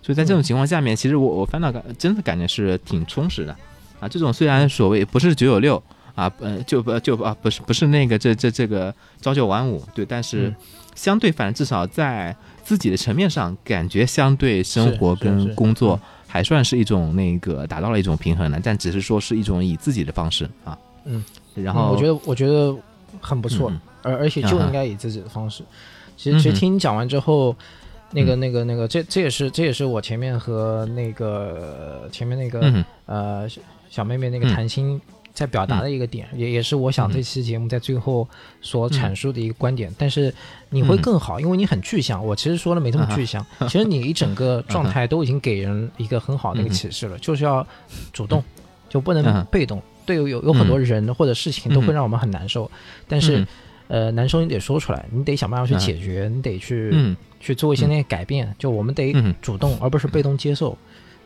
[0.03, 3.57] 所以在这种情况下面，其实我我反倒感真的感觉是挺充实的，
[4.01, 5.83] 啊，这种虽然所谓不是九九六
[6.15, 10.55] 啊，呃，就不就啊，不是不是那个这这这个朝九晚五，对，但是
[10.95, 12.37] 相对反正至少在。
[12.65, 20.77] 自己的层面上，感觉相对生活跟工作还算是一种那个达到了一种平衡的，但只是说是一种以自己的方式啊。
[21.05, 21.23] 嗯，
[21.55, 22.75] 然后我觉得我觉得
[23.21, 23.71] 很不错，
[24.03, 25.63] 而而且就应该以自己的方式。
[26.17, 27.55] 其实其实听你讲完之后，
[28.13, 33.47] 那个那个那个，这这也是这也是我前面和那个前面那个呃
[33.91, 35.01] 小妹妹那个谈心。
[35.35, 38.27] 在表达的一个点，也也是我想这期节目在最后
[38.61, 39.93] 所阐述的一个观点。
[39.99, 40.33] 但是
[40.71, 42.25] 你会更好，因为你很具象。
[42.25, 47.67] 我其实说的没这么具象， 其实你一整个状态都已经给人一个很好的一个启示了，就是要
[48.13, 48.43] 主动，
[48.89, 49.83] 就不能被动。
[50.07, 52.71] 对，有有很多人或者事情都会让我们很难受，
[53.09, 53.45] 但是
[53.89, 58.55] 呃，难受你得说出来，你得想办法去解决，你得去去做一些那些改变。
[58.57, 59.13] 就我们得
[59.43, 60.77] 主动，而不是被动接受。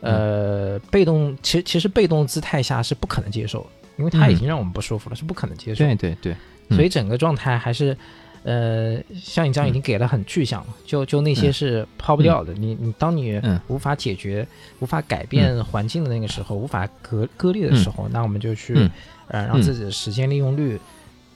[0.01, 3.67] 呃，被动其实其实被动姿态下是不可能接受。
[3.99, 5.83] 因为他已经让我们不舒服了，是不可能接受。
[5.83, 6.35] 对对对，
[6.69, 7.95] 所以整个状态还是，
[8.43, 12.53] 呃，像你这样已经给了很具象了，就就那些是抛不掉的。
[12.53, 14.47] 你你当你无法解决、
[14.79, 18.89] 无法改变环境的那个时候，无法割割裂的时候，那我们就去
[19.27, 20.79] 呃让自己的时间利用率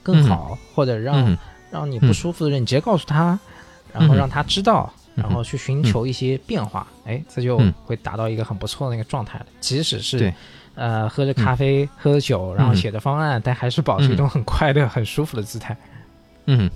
[0.02, 1.36] 更好，或者让
[1.70, 3.38] 让你不舒服的人，你直接告诉他，
[3.92, 9.46] 然后让他知道，然后去寻求一些变化，哎，这就会达到一个很不错的那个状态了。
[9.60, 10.32] 即使是。
[10.74, 15.76] 呃，喝着咖啡，喝着酒，然后写着方案，但还是保持一种很快乐、很舒服的姿态。
[16.46, 16.68] 嗯，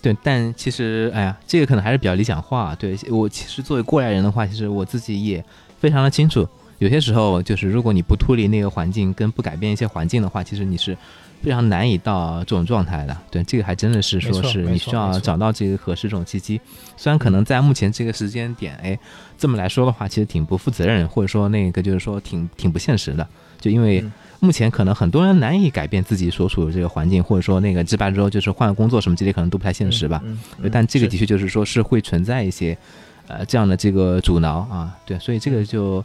[0.00, 0.16] 对。
[0.22, 2.74] 但其实，哎呀，这个可能还是比较理想化。
[2.74, 5.44] 对我，其实作为过来人的话，其实我自己也
[5.78, 10.96] 非常的清楚，有些时候就是如果你不脱离那个环境，跟不改变一些环境的话，其实你是
[11.44, 13.16] 非常难以到这种状态的。
[13.30, 16.60] 对，这个还真的是说是你需要找到这个合适这种契机。
[16.96, 18.98] 虽然可能在目前这个时间点，哎。
[19.36, 23.28] 这么来说的话，其实挺不负责任，或者说那个就是说挺挺不现实的。
[23.60, 24.02] 就因为
[24.38, 30.22] 目前可能很多人难以改变自己所处的这个环境，或者说那个直白说就是换工作什么之类，可能都不太现实吧。
[30.70, 32.78] 但这个的确就是说是会存在一些
[33.26, 34.96] 呃这样的这个阻挠啊。
[35.04, 36.02] 对，所以这个就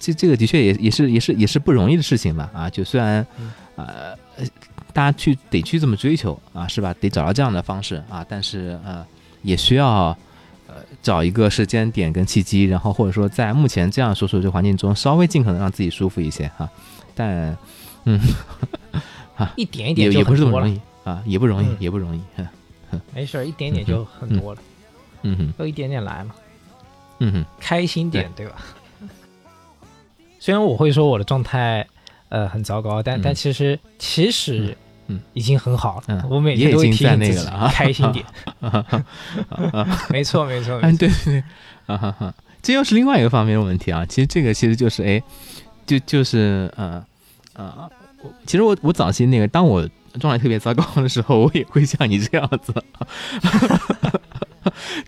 [0.00, 2.50] 这这个的确也也是也是也是不容易的事情吧。
[2.52, 3.24] 啊，就虽然
[3.76, 4.14] 呃
[4.94, 6.94] 大家去得去这么追求啊，是吧？
[6.98, 9.04] 得找到这样的方式啊，但是呃
[9.42, 10.16] 也需要
[10.66, 10.76] 呃。
[11.02, 16.66] 找一个时间点跟契机，然后或者说在目前这样所处的环境中，稍微尽可能让自己舒服一些哈。
[17.14, 17.54] 但，
[18.04, 18.18] 嗯，
[19.36, 22.22] 啊，一点一点也也不是这么容易啊，也不容易，也不容易。
[23.12, 24.62] 没事，一点点就很多了。
[25.24, 26.34] 嗯哼，都一点点来嘛。
[27.18, 28.56] 嗯哼，开心点，对吧？
[30.40, 31.86] 虽然我会说我的状态
[32.30, 34.74] 呃很糟糕，但但其实其实。
[35.08, 36.04] 嗯，已经很好了。
[36.08, 38.24] 嗯我每天都会提醒自己开心点。
[40.10, 40.78] 没错，没错。
[40.82, 41.44] 嗯，对对对。
[41.86, 44.06] 啊哈哈，这又是另外一个方面的问题啊。
[44.06, 45.22] 其实这个其实就是，哎，
[45.86, 47.04] 就就是呃
[47.54, 47.90] 呃，
[48.46, 49.86] 其实我我早期那个，当我
[50.18, 52.72] 状态特别糟糕的时候，我也会像你这样子。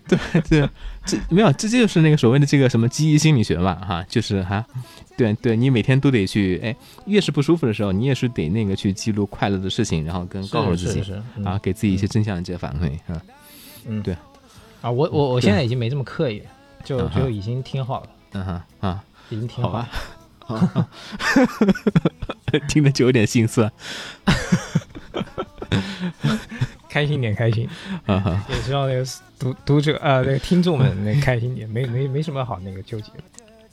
[0.07, 0.17] 对
[0.49, 0.69] 对，
[1.05, 4.65] 这没有，这就是那个所谓的这个什么记忆心理学嘛，哈，就是哈，
[5.17, 13.21] 对对，你每天都得去，哎，越是不舒服的时候，你也是得那个去记录快乐的事情，然后跟告诉自己，啊，给自己一些正向的这些反馈，啊，
[13.85, 14.15] 嗯，对，
[14.81, 16.41] 啊，我我我现在已经没这么刻意，
[16.83, 19.89] 就就已经挺好了，嗯哼啊，已经挺好了，
[22.69, 23.71] 听着就有点心酸。
[26.89, 27.67] 开心点，开心，
[28.49, 29.05] 也希望那个
[29.39, 33.11] 读读者啊，那个听众们那开心点，没没没什么好那个纠结。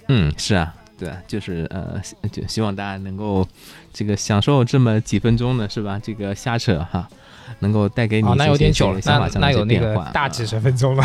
[0.09, 2.01] 嗯，是啊，对，就是呃，
[2.31, 3.47] 就希望大家能够
[3.93, 5.99] 这个享受这么几分钟的是吧？
[6.03, 7.09] 这个瞎扯哈，
[7.61, 11.05] 能够带给你那有点久了，那那有那个大几十分钟了，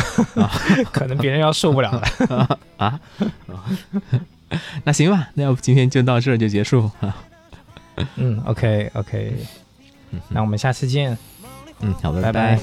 [0.91, 2.99] 可能别人要受不了了 啊。
[4.83, 7.15] 那行吧，那要不今天就到这儿就结束啊？
[8.15, 9.33] 嗯，OK OK，
[10.29, 11.17] 那我们下次见。
[11.81, 12.59] 嗯，拜拜，拜拜。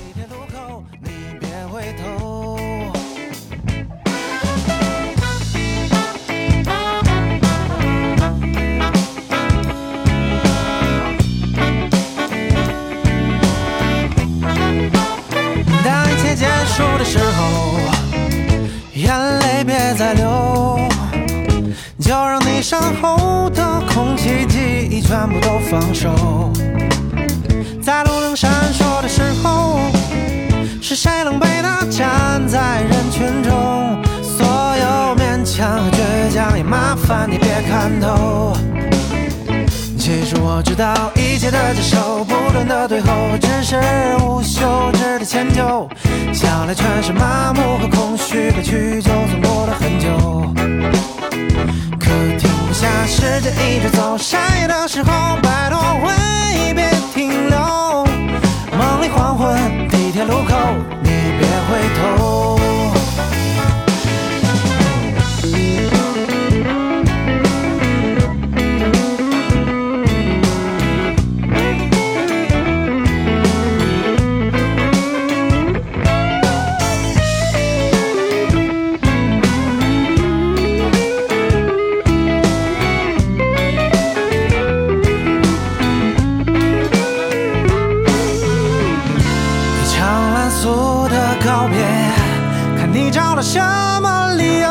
[1.03, 1.11] 你
[1.41, 2.03] 别回头。
[15.85, 17.79] 当一切结束的时候，
[18.95, 20.79] 眼泪别再流，
[21.99, 26.53] 就让你身后的空气记忆全部都放手，
[27.83, 28.86] 在路灯闪烁。
[30.89, 34.01] 是谁狼狈地站在人群中？
[34.23, 38.57] 所有勉强和倔强也麻烦你别看透。
[39.99, 43.09] 其实我知道，一切的接受，不断的退后，
[43.41, 43.81] 只是
[44.23, 45.89] 无休止的迁就。
[46.33, 50.55] 想来全是麻木和空虚，委屈就算过了很久。
[51.99, 52.07] 可
[52.39, 55.11] 停不下，时间一直走，深夜的时候，
[55.43, 57.59] 拜托回别停留。
[58.79, 60.57] 梦里黄昏，地铁路口，
[61.03, 62.46] 你别回头。
[93.07, 93.61] 你找了什
[94.03, 94.69] 么理由？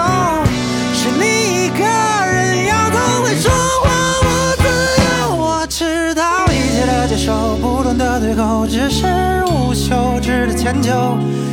[0.93, 3.49] 是你一个人要走，会说
[3.81, 4.67] 话我自
[4.99, 5.35] 由。
[5.37, 9.05] 我知道一切的接受，不断的退后，只是
[9.45, 10.91] 无休止的迁就。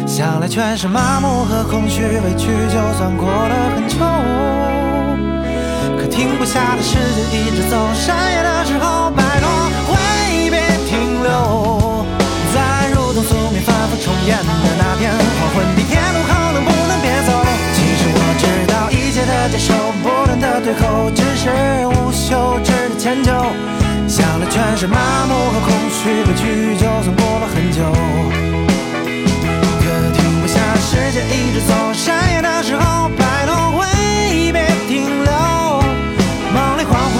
[0.08, 3.98] 想来全是麻木和空虚，委屈就算过了很久。
[5.96, 9.48] 可停不下的时间一直走，深夜的时候，拜托
[9.86, 10.58] 回别
[10.90, 12.04] 停留。
[12.52, 15.91] 在如同宿命反复重演的那片黄昏地，
[19.26, 21.50] 的接受，不断的退后，只是
[21.86, 23.32] 无休止的迁就。
[24.08, 27.82] 想的全是麻木和空虚，委屈就算过了很久。
[29.80, 33.86] 可停不下，时间一直走，深夜的时候，拜托回
[34.52, 35.32] 别停留。
[36.52, 37.16] 梦里黄昏，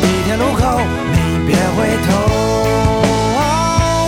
[0.00, 0.80] 地铁路口，
[1.12, 1.76] 你别回
[2.06, 2.08] 头。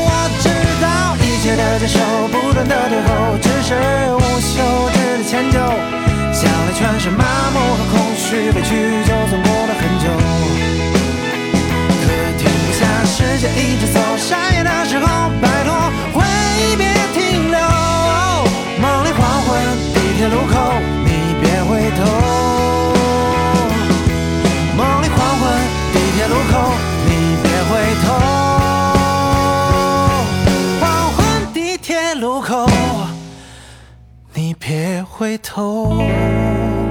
[0.06, 0.10] 我
[0.42, 0.46] 知
[0.80, 0.86] 道
[1.24, 3.74] 一切的接受，不断的退后，只是
[4.14, 4.54] 无休
[4.92, 6.07] 止的迁就。
[6.78, 10.06] 全是麻木和空虚，委屈就算过了很久。
[12.04, 12.06] 可
[12.38, 15.74] 停不下，时间一直走，深夜的时候，拜托
[16.14, 16.22] 回
[16.62, 17.58] 忆别停留。
[18.80, 19.58] 梦里黄昏，
[19.92, 20.54] 地铁路口，
[35.28, 36.87] 回头。